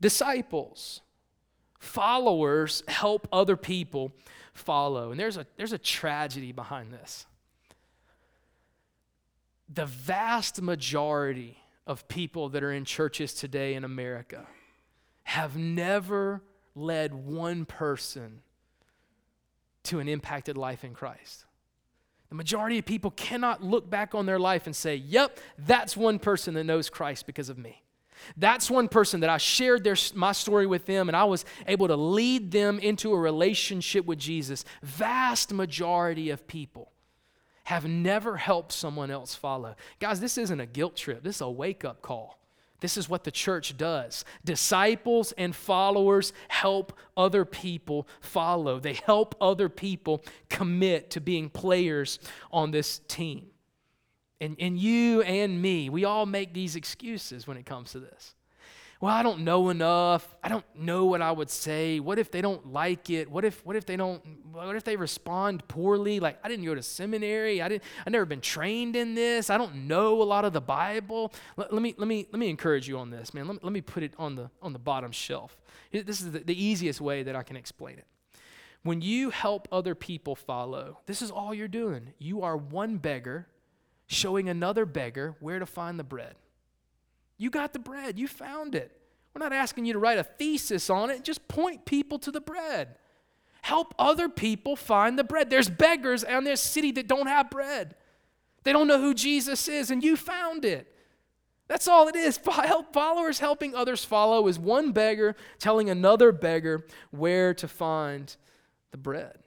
disciples 0.00 1.00
followers 1.78 2.82
help 2.88 3.28
other 3.32 3.56
people 3.56 4.12
follow. 4.52 5.10
And 5.10 5.20
there's 5.20 5.36
a, 5.36 5.46
there's 5.56 5.72
a 5.72 5.78
tragedy 5.78 6.52
behind 6.52 6.92
this. 6.92 7.26
The 9.68 9.86
vast 9.86 10.62
majority 10.62 11.58
of 11.86 12.08
people 12.08 12.50
that 12.50 12.62
are 12.62 12.72
in 12.72 12.84
churches 12.84 13.34
today 13.34 13.74
in 13.74 13.84
America 13.84 14.46
have 15.24 15.56
never 15.56 16.42
led 16.74 17.12
one 17.12 17.64
person 17.64 18.40
to 19.84 20.00
an 20.00 20.08
impacted 20.08 20.56
life 20.56 20.84
in 20.84 20.94
Christ. 20.94 21.44
The 22.28 22.34
majority 22.34 22.78
of 22.78 22.84
people 22.84 23.10
cannot 23.10 23.62
look 23.62 23.88
back 23.88 24.14
on 24.14 24.26
their 24.26 24.38
life 24.38 24.66
and 24.66 24.76
say, 24.76 24.96
Yep, 24.96 25.38
that's 25.58 25.96
one 25.96 26.18
person 26.18 26.54
that 26.54 26.64
knows 26.64 26.90
Christ 26.90 27.26
because 27.26 27.48
of 27.48 27.58
me. 27.58 27.82
That's 28.36 28.70
one 28.70 28.88
person 28.88 29.20
that 29.20 29.30
I 29.30 29.38
shared 29.38 29.84
their, 29.84 29.96
my 30.14 30.32
story 30.32 30.66
with 30.66 30.86
them 30.86 31.08
and 31.08 31.16
I 31.16 31.24
was 31.24 31.44
able 31.66 31.88
to 31.88 31.96
lead 31.96 32.50
them 32.50 32.78
into 32.78 33.12
a 33.12 33.18
relationship 33.18 34.04
with 34.04 34.18
Jesus. 34.18 34.64
Vast 34.82 35.52
majority 35.52 36.30
of 36.30 36.46
people 36.46 36.92
have 37.68 37.86
never 37.86 38.38
helped 38.38 38.72
someone 38.72 39.10
else 39.10 39.34
follow. 39.34 39.74
Guys, 40.00 40.20
this 40.20 40.38
isn't 40.38 40.58
a 40.58 40.64
guilt 40.64 40.96
trip, 40.96 41.22
this 41.22 41.36
is 41.36 41.40
a 41.42 41.50
wake 41.50 41.84
up 41.84 42.00
call. 42.00 42.38
This 42.80 42.96
is 42.96 43.10
what 43.10 43.24
the 43.24 43.30
church 43.30 43.76
does. 43.76 44.24
Disciples 44.42 45.32
and 45.32 45.54
followers 45.54 46.32
help 46.46 46.94
other 47.14 47.44
people 47.44 48.08
follow. 48.22 48.80
They 48.80 48.94
help 48.94 49.34
other 49.38 49.68
people 49.68 50.24
commit 50.48 51.10
to 51.10 51.20
being 51.20 51.50
players 51.50 52.18
on 52.50 52.70
this 52.70 53.00
team. 53.06 53.48
And, 54.40 54.56
and 54.58 54.78
you 54.78 55.20
and 55.22 55.60
me, 55.60 55.90
we 55.90 56.06
all 56.06 56.24
make 56.24 56.54
these 56.54 56.74
excuses 56.74 57.46
when 57.46 57.58
it 57.58 57.66
comes 57.66 57.92
to 57.92 58.00
this. 58.00 58.34
Well, 59.00 59.14
I 59.14 59.22
don't 59.22 59.40
know 59.40 59.68
enough. 59.68 60.34
I 60.42 60.48
don't 60.48 60.64
know 60.74 61.04
what 61.04 61.22
I 61.22 61.30
would 61.30 61.50
say. 61.50 62.00
What 62.00 62.18
if 62.18 62.32
they 62.32 62.40
don't 62.40 62.72
like 62.72 63.10
it? 63.10 63.30
What 63.30 63.44
if 63.44 63.64
what 63.64 63.76
if 63.76 63.86
they 63.86 63.96
don't 63.96 64.20
what 64.50 64.74
if 64.74 64.82
they 64.82 64.96
respond 64.96 65.66
poorly? 65.68 66.18
Like 66.18 66.38
I 66.42 66.48
didn't 66.48 66.64
go 66.64 66.74
to 66.74 66.82
seminary. 66.82 67.62
I 67.62 67.68
didn't 67.68 67.84
I 68.04 68.10
never 68.10 68.24
been 68.24 68.40
trained 68.40 68.96
in 68.96 69.14
this. 69.14 69.50
I 69.50 69.58
don't 69.58 69.86
know 69.86 70.20
a 70.20 70.24
lot 70.24 70.44
of 70.44 70.52
the 70.52 70.60
Bible. 70.60 71.32
Let, 71.56 71.72
let 71.72 71.80
me 71.80 71.94
let 71.96 72.08
me 72.08 72.26
let 72.32 72.40
me 72.40 72.50
encourage 72.50 72.88
you 72.88 72.98
on 72.98 73.10
this, 73.10 73.32
man. 73.32 73.46
Let 73.46 73.54
me, 73.54 73.60
let 73.62 73.72
me 73.72 73.80
put 73.80 74.02
it 74.02 74.14
on 74.18 74.34
the 74.34 74.50
on 74.60 74.72
the 74.72 74.80
bottom 74.80 75.12
shelf. 75.12 75.56
This 75.92 76.20
is 76.20 76.32
the, 76.32 76.40
the 76.40 76.60
easiest 76.60 77.00
way 77.00 77.22
that 77.22 77.36
I 77.36 77.44
can 77.44 77.56
explain 77.56 77.98
it. 77.98 78.06
When 78.82 79.00
you 79.00 79.30
help 79.30 79.68
other 79.70 79.94
people 79.94 80.34
follow, 80.34 80.98
this 81.06 81.22
is 81.22 81.30
all 81.30 81.54
you're 81.54 81.68
doing. 81.68 82.14
You 82.18 82.42
are 82.42 82.56
one 82.56 82.96
beggar 82.96 83.46
showing 84.06 84.48
another 84.48 84.86
beggar 84.86 85.36
where 85.38 85.60
to 85.60 85.66
find 85.66 86.00
the 86.00 86.04
bread. 86.04 86.34
You 87.38 87.50
got 87.50 87.72
the 87.72 87.78
bread, 87.78 88.18
you 88.18 88.28
found 88.28 88.74
it. 88.74 88.92
We're 89.34 89.44
not 89.44 89.52
asking 89.52 89.86
you 89.86 89.92
to 89.92 89.98
write 89.98 90.18
a 90.18 90.24
thesis 90.24 90.90
on 90.90 91.10
it, 91.10 91.24
just 91.24 91.46
point 91.48 91.84
people 91.84 92.18
to 92.20 92.30
the 92.30 92.40
bread. 92.40 92.96
Help 93.62 93.94
other 93.98 94.28
people 94.28 94.76
find 94.76 95.18
the 95.18 95.24
bread. 95.24 95.48
There's 95.48 95.68
beggars 95.70 96.24
in 96.24 96.44
this 96.44 96.60
city 96.60 96.90
that 96.92 97.06
don't 97.06 97.26
have 97.26 97.50
bread. 97.50 97.94
They 98.64 98.72
don't 98.72 98.88
know 98.88 99.00
who 99.00 99.14
Jesus 99.14 99.68
is, 99.68 99.90
and 99.90 100.02
you 100.02 100.16
found 100.16 100.64
it. 100.64 100.92
That's 101.68 101.86
all 101.86 102.08
it 102.08 102.16
is. 102.16 102.40
Help 102.46 102.92
followers 102.92 103.38
helping 103.38 103.74
others 103.74 104.04
follow 104.04 104.48
is 104.48 104.58
one 104.58 104.92
beggar 104.92 105.36
telling 105.58 105.90
another 105.90 106.32
beggar 106.32 106.86
where 107.10 107.54
to 107.54 107.68
find 107.68 108.34
the 108.90 108.96
bread. 108.96 109.38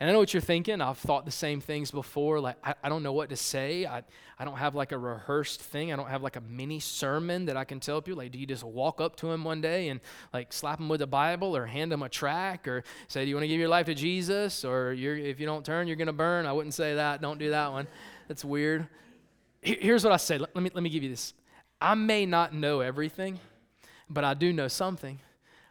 And 0.00 0.08
I 0.08 0.14
know 0.14 0.18
what 0.18 0.32
you're 0.32 0.40
thinking. 0.40 0.80
I've 0.80 0.96
thought 0.96 1.26
the 1.26 1.30
same 1.30 1.60
things 1.60 1.90
before. 1.90 2.40
Like, 2.40 2.56
I, 2.64 2.74
I 2.82 2.88
don't 2.88 3.02
know 3.02 3.12
what 3.12 3.28
to 3.28 3.36
say. 3.36 3.84
I, 3.84 4.02
I 4.38 4.46
don't 4.46 4.56
have 4.56 4.74
like 4.74 4.92
a 4.92 4.98
rehearsed 4.98 5.60
thing. 5.60 5.92
I 5.92 5.96
don't 5.96 6.08
have 6.08 6.22
like 6.22 6.36
a 6.36 6.40
mini 6.40 6.80
sermon 6.80 7.44
that 7.44 7.56
I 7.58 7.64
can 7.64 7.80
tell 7.80 8.00
people. 8.00 8.16
Like, 8.16 8.32
do 8.32 8.38
you 8.38 8.46
just 8.46 8.64
walk 8.64 9.02
up 9.02 9.16
to 9.16 9.30
him 9.30 9.44
one 9.44 9.60
day 9.60 9.90
and 9.90 10.00
like 10.32 10.54
slap 10.54 10.80
him 10.80 10.88
with 10.88 11.02
a 11.02 11.06
Bible 11.06 11.54
or 11.54 11.66
hand 11.66 11.92
him 11.92 12.02
a 12.02 12.08
track 12.08 12.66
or 12.66 12.82
say, 13.08 13.24
do 13.24 13.28
you 13.28 13.34
want 13.34 13.44
to 13.44 13.48
give 13.48 13.60
your 13.60 13.68
life 13.68 13.84
to 13.86 13.94
Jesus? 13.94 14.64
Or 14.64 14.92
if 14.92 15.38
you 15.38 15.44
don't 15.44 15.66
turn, 15.66 15.86
you're 15.86 15.96
going 15.96 16.06
to 16.06 16.14
burn? 16.14 16.46
I 16.46 16.52
wouldn't 16.54 16.74
say 16.74 16.94
that. 16.94 17.20
Don't 17.20 17.38
do 17.38 17.50
that 17.50 17.70
one. 17.70 17.86
That's 18.26 18.44
weird. 18.44 18.88
Here's 19.60 20.02
what 20.02 20.14
I 20.14 20.16
say. 20.16 20.38
Let, 20.38 20.56
let, 20.56 20.62
me, 20.62 20.70
let 20.72 20.82
me 20.82 20.88
give 20.88 21.02
you 21.02 21.10
this. 21.10 21.34
I 21.78 21.94
may 21.94 22.24
not 22.24 22.54
know 22.54 22.80
everything, 22.80 23.38
but 24.08 24.24
I 24.24 24.32
do 24.32 24.50
know 24.50 24.68
something. 24.68 25.20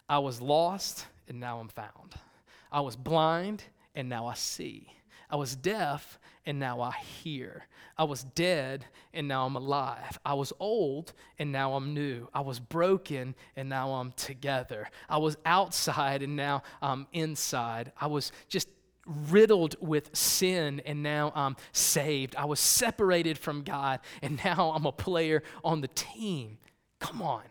I 0.07 0.19
was 0.19 0.39
lost 0.39 1.07
and 1.27 1.39
now 1.39 1.59
I'm 1.59 1.69
found. 1.69 2.13
I 2.71 2.81
was 2.81 2.95
blind 2.95 3.63
and 3.99 4.07
now 4.07 4.27
I 4.27 4.33
see. 4.33 4.87
I 5.29 5.35
was 5.35 5.57
deaf 5.57 6.19
and 6.45 6.57
now 6.57 6.79
I 6.79 6.93
hear. 6.93 7.67
I 7.97 8.05
was 8.05 8.23
dead 8.23 8.85
and 9.13 9.27
now 9.27 9.45
I'm 9.45 9.57
alive. 9.57 10.17
I 10.25 10.35
was 10.35 10.53
old 10.57 11.11
and 11.37 11.51
now 11.51 11.73
I'm 11.73 11.93
new. 11.93 12.29
I 12.33 12.39
was 12.39 12.61
broken 12.61 13.35
and 13.57 13.67
now 13.67 13.91
I'm 13.91 14.13
together. 14.13 14.89
I 15.09 15.17
was 15.17 15.35
outside 15.45 16.23
and 16.23 16.37
now 16.37 16.63
I'm 16.81 17.07
inside. 17.11 17.91
I 17.99 18.07
was 18.07 18.31
just 18.47 18.69
riddled 19.05 19.75
with 19.81 20.15
sin 20.15 20.81
and 20.85 21.03
now 21.03 21.33
I'm 21.35 21.57
saved. 21.73 22.37
I 22.37 22.45
was 22.45 22.61
separated 22.61 23.37
from 23.37 23.63
God 23.63 23.99
and 24.21 24.39
now 24.45 24.71
I'm 24.73 24.85
a 24.85 24.93
player 24.93 25.43
on 25.61 25.81
the 25.81 25.89
team. 25.89 26.57
Come 27.01 27.21
on. 27.21 27.43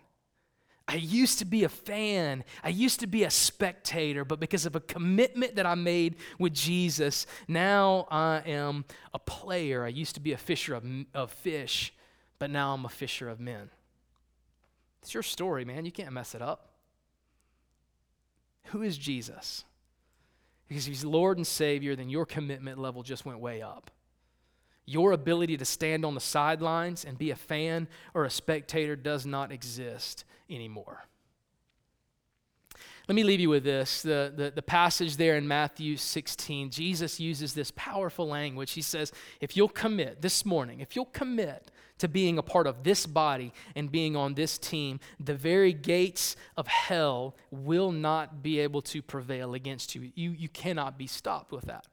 I 0.88 0.94
used 0.94 1.38
to 1.40 1.44
be 1.44 1.64
a 1.64 1.68
fan. 1.68 2.44
I 2.64 2.70
used 2.70 3.00
to 3.00 3.06
be 3.06 3.24
a 3.24 3.30
spectator, 3.30 4.24
but 4.24 4.40
because 4.40 4.64
of 4.64 4.74
a 4.74 4.80
commitment 4.80 5.56
that 5.56 5.66
I 5.66 5.74
made 5.74 6.16
with 6.38 6.54
Jesus, 6.54 7.26
now 7.46 8.08
I 8.10 8.42
am 8.46 8.86
a 9.12 9.18
player. 9.18 9.84
I 9.84 9.88
used 9.88 10.14
to 10.14 10.20
be 10.20 10.32
a 10.32 10.38
fisher 10.38 10.74
of, 10.74 10.84
of 11.12 11.30
fish, 11.30 11.92
but 12.38 12.50
now 12.50 12.72
I'm 12.72 12.86
a 12.86 12.88
fisher 12.88 13.28
of 13.28 13.38
men. 13.38 13.68
It's 15.02 15.12
your 15.12 15.22
story, 15.22 15.66
man. 15.66 15.84
You 15.84 15.92
can't 15.92 16.12
mess 16.12 16.34
it 16.34 16.40
up. 16.40 16.70
Who 18.68 18.80
is 18.80 18.96
Jesus? 18.96 19.64
Because 20.68 20.86
he's 20.86 21.04
Lord 21.04 21.36
and 21.36 21.46
Savior, 21.46 21.96
then 21.96 22.08
your 22.08 22.24
commitment 22.24 22.78
level 22.78 23.02
just 23.02 23.26
went 23.26 23.40
way 23.40 23.60
up. 23.60 23.90
Your 24.88 25.12
ability 25.12 25.58
to 25.58 25.66
stand 25.66 26.06
on 26.06 26.14
the 26.14 26.20
sidelines 26.20 27.04
and 27.04 27.18
be 27.18 27.30
a 27.30 27.36
fan 27.36 27.88
or 28.14 28.24
a 28.24 28.30
spectator 28.30 28.96
does 28.96 29.26
not 29.26 29.52
exist 29.52 30.24
anymore. 30.48 31.04
Let 33.06 33.14
me 33.14 33.22
leave 33.22 33.40
you 33.40 33.50
with 33.50 33.64
this. 33.64 34.00
The, 34.00 34.32
the, 34.34 34.50
the, 34.50 34.62
passage 34.62 35.16
there 35.16 35.36
in 35.36 35.46
Matthew 35.46 35.98
16, 35.98 36.70
Jesus 36.70 37.20
uses 37.20 37.52
this 37.52 37.70
powerful 37.74 38.28
language. 38.28 38.72
He 38.72 38.80
says, 38.80 39.12
If 39.42 39.58
you'll 39.58 39.68
commit 39.68 40.22
this 40.22 40.46
morning, 40.46 40.80
if 40.80 40.96
you'll 40.96 41.06
commit 41.06 41.70
to 41.98 42.08
being 42.08 42.38
a 42.38 42.42
part 42.42 42.66
of 42.66 42.84
this 42.84 43.04
body 43.06 43.52
and 43.76 43.92
being 43.92 44.16
on 44.16 44.34
this 44.34 44.56
team, 44.56 45.00
the 45.20 45.34
very 45.34 45.74
gates 45.74 46.34
of 46.56 46.66
hell 46.66 47.36
will 47.50 47.92
not 47.92 48.42
be 48.42 48.58
able 48.60 48.80
to 48.82 49.02
prevail 49.02 49.52
against 49.52 49.94
you. 49.94 50.12
You, 50.14 50.30
you 50.30 50.48
cannot 50.48 50.96
be 50.96 51.06
stopped 51.06 51.52
with 51.52 51.66
that. 51.66 51.86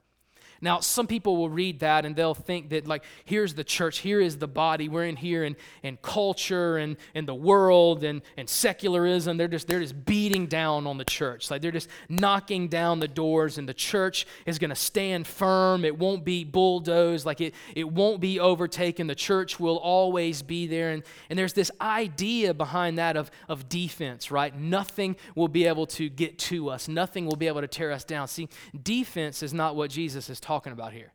Now, 0.62 0.80
some 0.80 1.08
people 1.08 1.38
will 1.38 1.50
read 1.50 1.80
that 1.80 2.06
and 2.06 2.16
they'll 2.16 2.34
think 2.34 2.70
that, 2.70 2.88
like, 2.88 3.04
here's 3.26 3.54
the 3.54 3.64
church, 3.64 4.00
here 4.00 4.22
is 4.22 4.38
the 4.38 4.48
body, 4.48 4.90
we're 4.90 5.06
in 5.06 5.16
here, 5.16 5.44
and, 5.44 5.56
and 5.84 6.02
culture 6.02 6.78
and, 6.78 6.98
and 7.14 7.28
the 7.28 7.36
world 7.36 8.04
and, 8.04 8.22
and 8.38 8.50
secularism, 8.50 9.38
they're 9.38 9.48
just, 9.48 9.68
they're 9.68 9.80
just 9.80 10.06
beating 10.06 10.48
down 10.48 10.88
on 10.88 10.98
the 10.98 11.06
church. 11.06 11.52
Like, 11.52 11.62
they're 11.62 11.72
just 11.72 11.90
knocking 12.10 12.68
down 12.68 13.00
the 13.00 13.08
doors, 13.08 13.58
and 13.58 13.68
the 13.68 13.74
church 13.74 14.26
is 14.46 14.60
going 14.60 14.70
to 14.70 14.76
stand 14.76 15.28
firm. 15.28 15.86
It 15.86 15.98
won't 15.98 16.24
be 16.24 16.44
bulldozed, 16.44 17.26
like, 17.26 17.42
it, 17.42 17.54
it 17.76 17.92
won't 17.92 18.22
be 18.22 18.40
overtaken. 18.40 19.08
The 19.08 19.16
church 19.16 19.60
will 19.60 19.78
always 19.78 20.42
be 20.42 20.68
there. 20.68 20.92
And, 20.92 21.04
and 21.30 21.38
there's 21.38 21.54
this 21.54 21.72
idea 21.82 22.54
behind 22.54 22.98
that 22.98 23.18
of, 23.18 23.30
of 23.50 23.70
defense, 23.70 24.32
right? 24.32 24.58
Nothing 24.58 25.16
will 25.36 25.48
be 25.48 25.66
able 25.66 25.86
to 25.88 26.10
get 26.10 26.38
to 26.40 26.70
us, 26.70 26.88
nothing 26.88 27.26
will 27.26 27.36
be 27.36 27.48
able 27.48 27.62
to 27.62 27.68
tear 27.68 27.92
us 27.92 28.04
down. 28.04 28.28
See, 28.28 28.48
defense 28.84 29.44
is 29.44 29.54
not 29.54 29.76
what 29.76 29.90
Jesus 29.90 30.30
is 30.30 30.40
talking 30.46 30.74
about 30.74 30.94
here. 30.94 31.12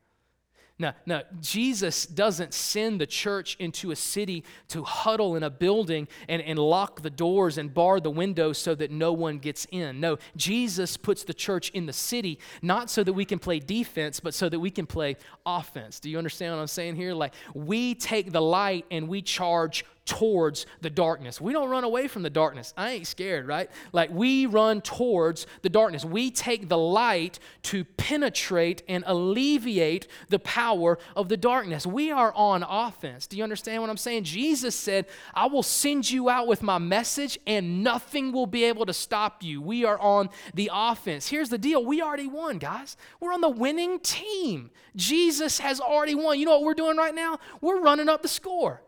Now, 0.81 0.95
now, 1.05 1.23
Jesus 1.43 2.07
doesn't 2.07 2.55
send 2.55 3.03
the 3.03 3.07
church 3.07 3.55
into 3.61 3.90
a 3.90 3.97
city 3.97 4.45
to 4.69 4.83
huddle 4.83 5.37
in 5.37 5.43
a 5.43 5.51
building 5.51 6.09
and, 6.27 6.40
and 6.40 6.59
lock 6.59 7.03
the 7.03 7.11
doors 7.11 7.59
and 7.59 7.73
bar 7.73 8.01
the 8.01 8.11
windows 8.11 8.57
so 8.57 8.75
that 8.75 8.90
no 8.90 9.12
one 9.12 9.38
gets 9.38 9.66
in. 9.71 10.01
No, 10.01 10.16
Jesus 10.37 10.97
puts 10.97 11.23
the 11.23 11.35
church 11.35 11.69
in 11.71 11.85
the 11.85 11.93
city 11.93 12.38
not 12.62 12.88
so 12.88 13.05
that 13.05 13.12
we 13.12 13.27
can 13.27 13.38
play 13.38 13.59
defense, 13.59 14.21
but 14.21 14.33
so 14.33 14.49
that 14.49 14.59
we 14.59 14.71
can 14.71 14.87
play 14.87 15.19
offense. 15.45 16.01
Do 16.01 16.09
you 16.09 16.16
understand 16.16 16.55
what 16.55 16.62
I'm 16.62 16.66
saying 16.66 16.97
here? 16.97 17.12
Like, 17.12 17.35
we 17.55 17.95
take 17.95 18.33
the 18.33 18.40
light 18.40 18.87
and 18.90 19.07
we 19.07 19.21
charge 19.21 19.85
towards 20.11 20.66
the 20.81 20.90
darkness. 20.90 21.40
We 21.40 21.53
don't 21.53 21.70
run 21.70 21.85
away 21.85 22.09
from 22.09 22.25
the 22.25 22.31
darkness. 22.31 22.75
I 22.77 22.90
ain't 22.90 23.07
scared, 23.07 23.46
right? 23.46 23.70
Like 23.92 24.11
we 24.11 24.44
run 24.44 24.81
towards 24.81 25.46
the 25.62 25.68
darkness. 25.68 26.05
We 26.05 26.33
take 26.33 26.68
the 26.68 26.77
light 26.77 27.38
to 27.62 27.85
penetrate 27.85 28.83
and 28.88 29.05
alleviate 29.07 30.09
the 30.29 30.40
power 30.40 30.99
of 31.14 31.29
the 31.29 31.37
darkness. 31.37 31.87
We 31.87 32.11
are 32.11 32.33
on 32.35 32.64
offense. 32.64 33.29
Do 33.29 33.37
you 33.37 33.44
understand 33.44 33.81
what 33.83 33.88
I'm 33.88 33.96
saying? 33.96 34.25
Jesus 34.25 34.75
said, 34.75 35.07
I 35.33 35.46
will 35.46 35.62
send 35.62 36.11
you 36.11 36.29
out 36.29 36.49
with 36.49 36.61
my 36.61 36.79
message 36.79 37.38
and 37.46 37.85
nothing 37.85 38.33
will 38.33 38.49
be 38.49 38.64
able 38.64 38.87
to 38.87 38.92
stop 38.92 39.44
you. 39.44 39.62
We 39.62 39.85
are 39.85 39.99
on 40.01 40.29
the 40.55 40.73
offense. 40.75 41.29
Here's 41.29 41.51
the 41.51 41.59
deal 41.59 41.85
we 41.85 42.03
already 42.03 42.27
won, 42.27 42.59
guys. 42.59 42.96
We're 43.20 43.33
on 43.33 43.42
the 43.42 43.49
winning 43.49 44.01
team. 44.01 44.73
Jesus 44.96 45.61
has 45.61 45.79
already 45.79 46.16
won. 46.16 46.40
You 46.40 46.46
know 46.46 46.53
what 46.59 46.64
we're 46.64 46.75
doing 46.75 46.96
right 46.96 47.14
now? 47.14 47.38
We're 47.61 47.81
running 47.81 48.09
up 48.09 48.23
the 48.23 48.29
score. 48.29 48.83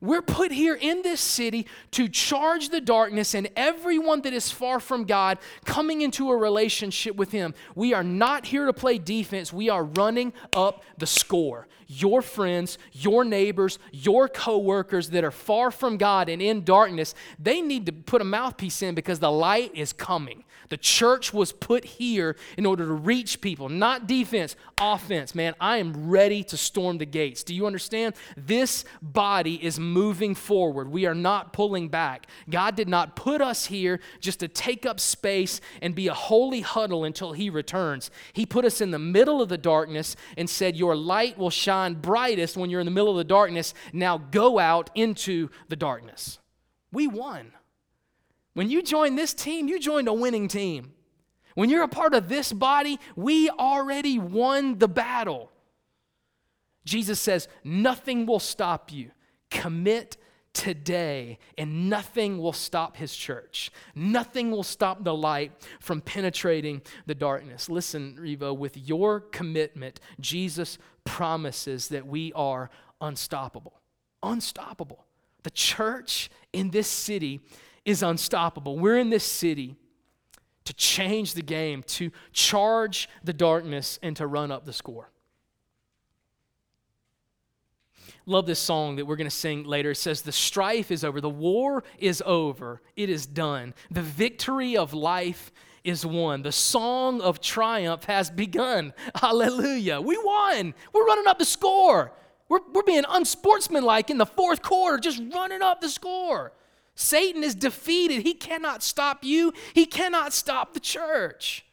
We're 0.00 0.22
put 0.22 0.52
here 0.52 0.74
in 0.74 1.02
this 1.02 1.20
city 1.20 1.66
to 1.92 2.08
charge 2.08 2.68
the 2.68 2.80
darkness 2.80 3.34
and 3.34 3.48
everyone 3.56 4.22
that 4.22 4.32
is 4.32 4.50
far 4.50 4.80
from 4.80 5.04
God 5.04 5.38
coming 5.64 6.02
into 6.02 6.30
a 6.30 6.36
relationship 6.36 7.16
with 7.16 7.32
Him. 7.32 7.54
We 7.74 7.94
are 7.94 8.04
not 8.04 8.46
here 8.46 8.66
to 8.66 8.72
play 8.72 8.98
defense, 8.98 9.52
we 9.52 9.68
are 9.68 9.84
running 9.84 10.32
up 10.54 10.82
the 10.98 11.06
score. 11.06 11.66
Your 11.90 12.20
friends, 12.20 12.76
your 12.92 13.24
neighbors, 13.24 13.78
your 13.92 14.28
coworkers 14.28 15.08
that 15.10 15.24
are 15.24 15.30
far 15.30 15.70
from 15.70 15.96
God 15.96 16.28
and 16.28 16.42
in 16.42 16.62
darkness, 16.62 17.14
they 17.38 17.62
need 17.62 17.86
to 17.86 17.92
put 17.92 18.20
a 18.20 18.24
mouthpiece 18.24 18.82
in 18.82 18.94
because 18.94 19.20
the 19.20 19.32
light 19.32 19.70
is 19.74 19.94
coming. 19.94 20.44
The 20.68 20.76
church 20.76 21.32
was 21.32 21.52
put 21.52 21.84
here 21.84 22.36
in 22.56 22.66
order 22.66 22.86
to 22.86 22.92
reach 22.92 23.40
people, 23.40 23.68
not 23.68 24.06
defense, 24.06 24.56
offense. 24.78 25.34
Man, 25.34 25.54
I 25.60 25.78
am 25.78 26.08
ready 26.08 26.42
to 26.44 26.56
storm 26.56 26.98
the 26.98 27.06
gates. 27.06 27.42
Do 27.42 27.54
you 27.54 27.66
understand? 27.66 28.14
This 28.36 28.84
body 29.00 29.62
is 29.64 29.80
moving 29.92 30.34
forward. 30.34 30.88
We 30.88 31.06
are 31.06 31.14
not 31.14 31.52
pulling 31.52 31.88
back. 31.88 32.26
God 32.48 32.76
did 32.76 32.88
not 32.88 33.16
put 33.16 33.40
us 33.40 33.66
here 33.66 34.00
just 34.20 34.40
to 34.40 34.48
take 34.48 34.86
up 34.86 35.00
space 35.00 35.60
and 35.82 35.94
be 35.94 36.08
a 36.08 36.14
holy 36.14 36.60
huddle 36.60 37.04
until 37.04 37.32
He 37.32 37.50
returns. 37.50 38.10
He 38.32 38.46
put 38.46 38.64
us 38.64 38.80
in 38.80 38.90
the 38.90 38.98
middle 38.98 39.42
of 39.42 39.48
the 39.48 39.58
darkness 39.58 40.16
and 40.36 40.48
said, 40.48 40.76
Your 40.76 40.96
light 40.96 41.38
will 41.38 41.50
shine 41.50 41.94
brightest 41.94 42.56
when 42.56 42.70
you're 42.70 42.80
in 42.80 42.86
the 42.86 42.92
middle 42.92 43.10
of 43.10 43.16
the 43.16 43.24
darkness. 43.24 43.74
Now 43.92 44.18
go 44.18 44.58
out 44.58 44.90
into 44.94 45.48
the 45.68 45.76
darkness. 45.76 46.38
We 46.92 47.06
won. 47.06 47.52
When 48.54 48.70
you 48.70 48.82
join 48.82 49.16
this 49.16 49.34
team, 49.34 49.68
you 49.68 49.78
joined 49.78 50.08
a 50.08 50.12
winning 50.12 50.48
team. 50.48 50.92
When 51.54 51.70
you're 51.70 51.82
a 51.82 51.88
part 51.88 52.14
of 52.14 52.28
this 52.28 52.52
body, 52.52 53.00
we 53.16 53.50
already 53.50 54.18
won 54.18 54.78
the 54.78 54.88
battle. 54.88 55.50
Jesus 56.84 57.20
says, 57.20 57.48
Nothing 57.62 58.26
will 58.26 58.40
stop 58.40 58.92
you. 58.92 59.10
Commit 59.50 60.16
today, 60.52 61.38
and 61.56 61.88
nothing 61.88 62.38
will 62.38 62.52
stop 62.52 62.96
his 62.96 63.14
church. 63.14 63.70
Nothing 63.94 64.50
will 64.50 64.64
stop 64.64 65.04
the 65.04 65.14
light 65.14 65.52
from 65.78 66.00
penetrating 66.00 66.82
the 67.06 67.14
darkness. 67.14 67.68
Listen, 67.68 68.16
Revo, 68.20 68.56
with 68.56 68.76
your 68.76 69.20
commitment, 69.20 70.00
Jesus 70.20 70.78
promises 71.04 71.88
that 71.88 72.06
we 72.06 72.32
are 72.32 72.70
unstoppable. 73.00 73.80
Unstoppable. 74.22 75.04
The 75.44 75.50
church 75.50 76.28
in 76.52 76.70
this 76.70 76.88
city 76.88 77.40
is 77.84 78.02
unstoppable. 78.02 78.78
We're 78.78 78.98
in 78.98 79.10
this 79.10 79.24
city 79.24 79.76
to 80.64 80.74
change 80.74 81.34
the 81.34 81.42
game, 81.42 81.82
to 81.84 82.10
charge 82.32 83.08
the 83.22 83.32
darkness, 83.32 83.98
and 84.02 84.16
to 84.16 84.26
run 84.26 84.50
up 84.50 84.66
the 84.66 84.72
score. 84.72 85.10
Love 88.28 88.44
this 88.44 88.58
song 88.58 88.96
that 88.96 89.06
we're 89.06 89.16
going 89.16 89.28
to 89.28 89.34
sing 89.34 89.64
later. 89.64 89.92
It 89.92 89.96
says, 89.96 90.20
The 90.20 90.32
strife 90.32 90.90
is 90.90 91.02
over, 91.02 91.18
the 91.18 91.30
war 91.30 91.82
is 91.98 92.22
over, 92.26 92.82
it 92.94 93.08
is 93.08 93.24
done. 93.24 93.72
The 93.90 94.02
victory 94.02 94.76
of 94.76 94.92
life 94.92 95.50
is 95.82 96.04
won. 96.04 96.42
The 96.42 96.52
song 96.52 97.22
of 97.22 97.40
triumph 97.40 98.04
has 98.04 98.30
begun. 98.30 98.92
Hallelujah. 99.14 100.02
We 100.02 100.18
won. 100.18 100.74
We're 100.92 101.06
running 101.06 101.26
up 101.26 101.38
the 101.38 101.46
score. 101.46 102.12
We're, 102.50 102.60
we're 102.74 102.82
being 102.82 103.04
unsportsmanlike 103.08 104.10
in 104.10 104.18
the 104.18 104.26
fourth 104.26 104.60
quarter, 104.60 104.98
just 104.98 105.22
running 105.34 105.62
up 105.62 105.80
the 105.80 105.88
score. 105.88 106.52
Satan 106.94 107.42
is 107.42 107.54
defeated. 107.54 108.24
He 108.24 108.34
cannot 108.34 108.82
stop 108.82 109.24
you, 109.24 109.54
he 109.72 109.86
cannot 109.86 110.34
stop 110.34 110.74
the 110.74 110.80
church. 110.80 111.64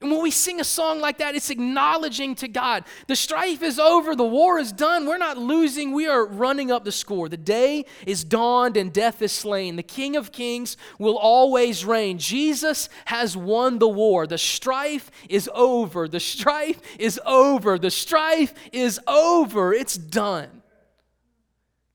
And 0.00 0.12
when 0.12 0.22
we 0.22 0.30
sing 0.30 0.60
a 0.60 0.64
song 0.64 1.00
like 1.00 1.18
that, 1.18 1.34
it's 1.34 1.50
acknowledging 1.50 2.36
to 2.36 2.46
God 2.46 2.84
the 3.08 3.16
strife 3.16 3.62
is 3.62 3.80
over, 3.80 4.14
the 4.14 4.22
war 4.24 4.58
is 4.58 4.70
done, 4.70 5.06
we're 5.06 5.18
not 5.18 5.38
losing, 5.38 5.92
we 5.92 6.06
are 6.06 6.24
running 6.24 6.70
up 6.70 6.84
the 6.84 6.92
score. 6.92 7.28
The 7.28 7.36
day 7.36 7.84
is 8.06 8.22
dawned 8.22 8.76
and 8.76 8.92
death 8.92 9.22
is 9.22 9.32
slain. 9.32 9.74
The 9.74 9.82
King 9.82 10.14
of 10.14 10.30
Kings 10.30 10.76
will 11.00 11.18
always 11.18 11.84
reign. 11.84 12.18
Jesus 12.18 12.88
has 13.06 13.36
won 13.36 13.80
the 13.80 13.88
war. 13.88 14.28
The 14.28 14.38
strife 14.38 15.10
is 15.28 15.50
over, 15.52 16.06
the 16.06 16.20
strife 16.20 16.80
is 16.98 17.20
over, 17.26 17.76
the 17.76 17.90
strife 17.90 18.54
is 18.72 19.00
over, 19.08 19.72
it's 19.72 19.96
done. 19.96 20.57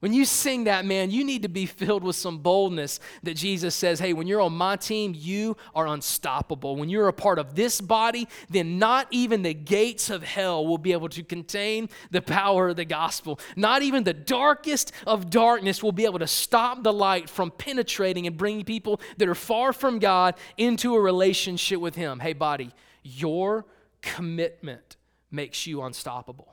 When 0.04 0.12
you 0.12 0.26
sing 0.26 0.66
that, 0.66 0.84
man, 0.84 1.12
you 1.12 1.24
need 1.24 1.44
to 1.44 1.48
be 1.48 1.66
filled 1.66 2.04
with 2.04 2.18
some 2.18 2.39
boldness 2.39 3.00
that 3.24 3.38
Jesus 3.38 3.74
says, 3.74 4.02
hey, 4.02 4.12
when 4.12 4.28
you're 4.28 4.42
on 4.42 4.52
my 4.52 4.76
team, 4.76 5.13
you 5.16 5.56
are 5.74 5.88
unstoppable. 5.88 6.76
When 6.76 6.89
you're 6.89 7.08
a 7.08 7.13
part 7.13 7.39
of 7.39 7.56
this 7.56 7.80
body, 7.80 8.28
then 8.50 8.78
not 8.78 9.08
even 9.12 9.44
the 9.44 9.54
gates 9.54 10.10
of 10.10 10.22
hell 10.22 10.68
will 10.68 10.78
be 10.78 10.92
able 10.92 11.08
to 11.08 11.24
contain 11.24 11.88
the 12.12 12.22
power 12.22 12.68
of 12.68 12.76
the 12.76 12.84
gospel. 12.84 13.39
Not 13.56 13.82
even 13.82 14.04
the 14.04 14.13
darkest 14.13 14.92
of 15.08 15.30
darkness 15.30 15.82
will 15.82 15.94
be 15.94 16.04
able 16.04 16.20
to 16.20 16.28
stop 16.28 16.84
the 16.84 16.92
light 16.92 17.30
from 17.30 17.50
penetrating 17.50 18.28
and 18.28 18.36
bringing 18.36 18.66
people 18.66 19.00
that 19.20 19.30
are 19.30 19.36
far 19.36 19.72
from 19.72 20.00
God 20.00 20.36
into 20.58 20.96
a 20.96 21.00
relationship 21.00 21.80
with 21.80 21.96
Him. 21.96 22.20
Hey, 22.20 22.34
body, 22.34 22.74
your 23.04 23.63
commitment 24.02 24.98
makes 25.32 25.66
you 25.66 25.82
unstoppable 25.82 26.53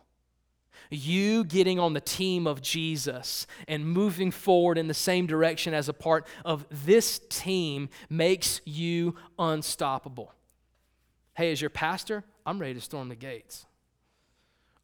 you 0.90 1.44
getting 1.44 1.78
on 1.78 1.94
the 1.94 2.00
team 2.00 2.46
of 2.46 2.60
Jesus 2.60 3.46
and 3.68 3.86
moving 3.86 4.30
forward 4.30 4.76
in 4.76 4.88
the 4.88 4.94
same 4.94 5.26
direction 5.26 5.72
as 5.72 5.88
a 5.88 5.92
part 5.92 6.26
of 6.44 6.66
this 6.84 7.20
team 7.28 7.88
makes 8.08 8.60
you 8.64 9.14
unstoppable. 9.38 10.34
Hey, 11.34 11.52
as 11.52 11.60
your 11.60 11.70
pastor, 11.70 12.24
I'm 12.44 12.58
ready 12.58 12.74
to 12.74 12.80
storm 12.80 13.08
the 13.08 13.14
gates. 13.14 13.66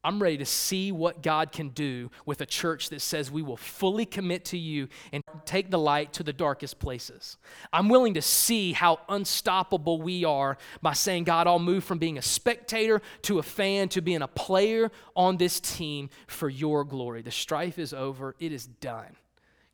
I'm 0.06 0.22
ready 0.22 0.36
to 0.36 0.46
see 0.46 0.92
what 0.92 1.20
God 1.20 1.50
can 1.50 1.70
do 1.70 2.12
with 2.24 2.40
a 2.40 2.46
church 2.46 2.90
that 2.90 3.00
says 3.00 3.28
we 3.28 3.42
will 3.42 3.56
fully 3.56 4.06
commit 4.06 4.44
to 4.46 4.56
you 4.56 4.86
and 5.10 5.20
take 5.44 5.68
the 5.68 5.80
light 5.80 6.12
to 6.12 6.22
the 6.22 6.32
darkest 6.32 6.78
places. 6.78 7.38
I'm 7.72 7.88
willing 7.88 8.14
to 8.14 8.22
see 8.22 8.72
how 8.72 9.00
unstoppable 9.08 10.00
we 10.00 10.24
are 10.24 10.58
by 10.80 10.92
saying, 10.92 11.24
God, 11.24 11.48
I'll 11.48 11.58
move 11.58 11.82
from 11.82 11.98
being 11.98 12.18
a 12.18 12.22
spectator 12.22 13.02
to 13.22 13.40
a 13.40 13.42
fan 13.42 13.88
to 13.88 14.00
being 14.00 14.22
a 14.22 14.28
player 14.28 14.92
on 15.16 15.38
this 15.38 15.58
team 15.58 16.08
for 16.28 16.48
your 16.48 16.84
glory. 16.84 17.22
The 17.22 17.32
strife 17.32 17.76
is 17.76 17.92
over, 17.92 18.36
it 18.38 18.52
is 18.52 18.64
done. 18.64 19.16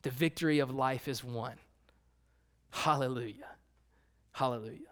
The 0.01 0.09
victory 0.09 0.61
of 0.61 0.71
life 0.71 1.09
is 1.09 1.23
won. 1.23 1.57
Hallelujah. 2.71 3.51
Hallelujah. 4.33 4.92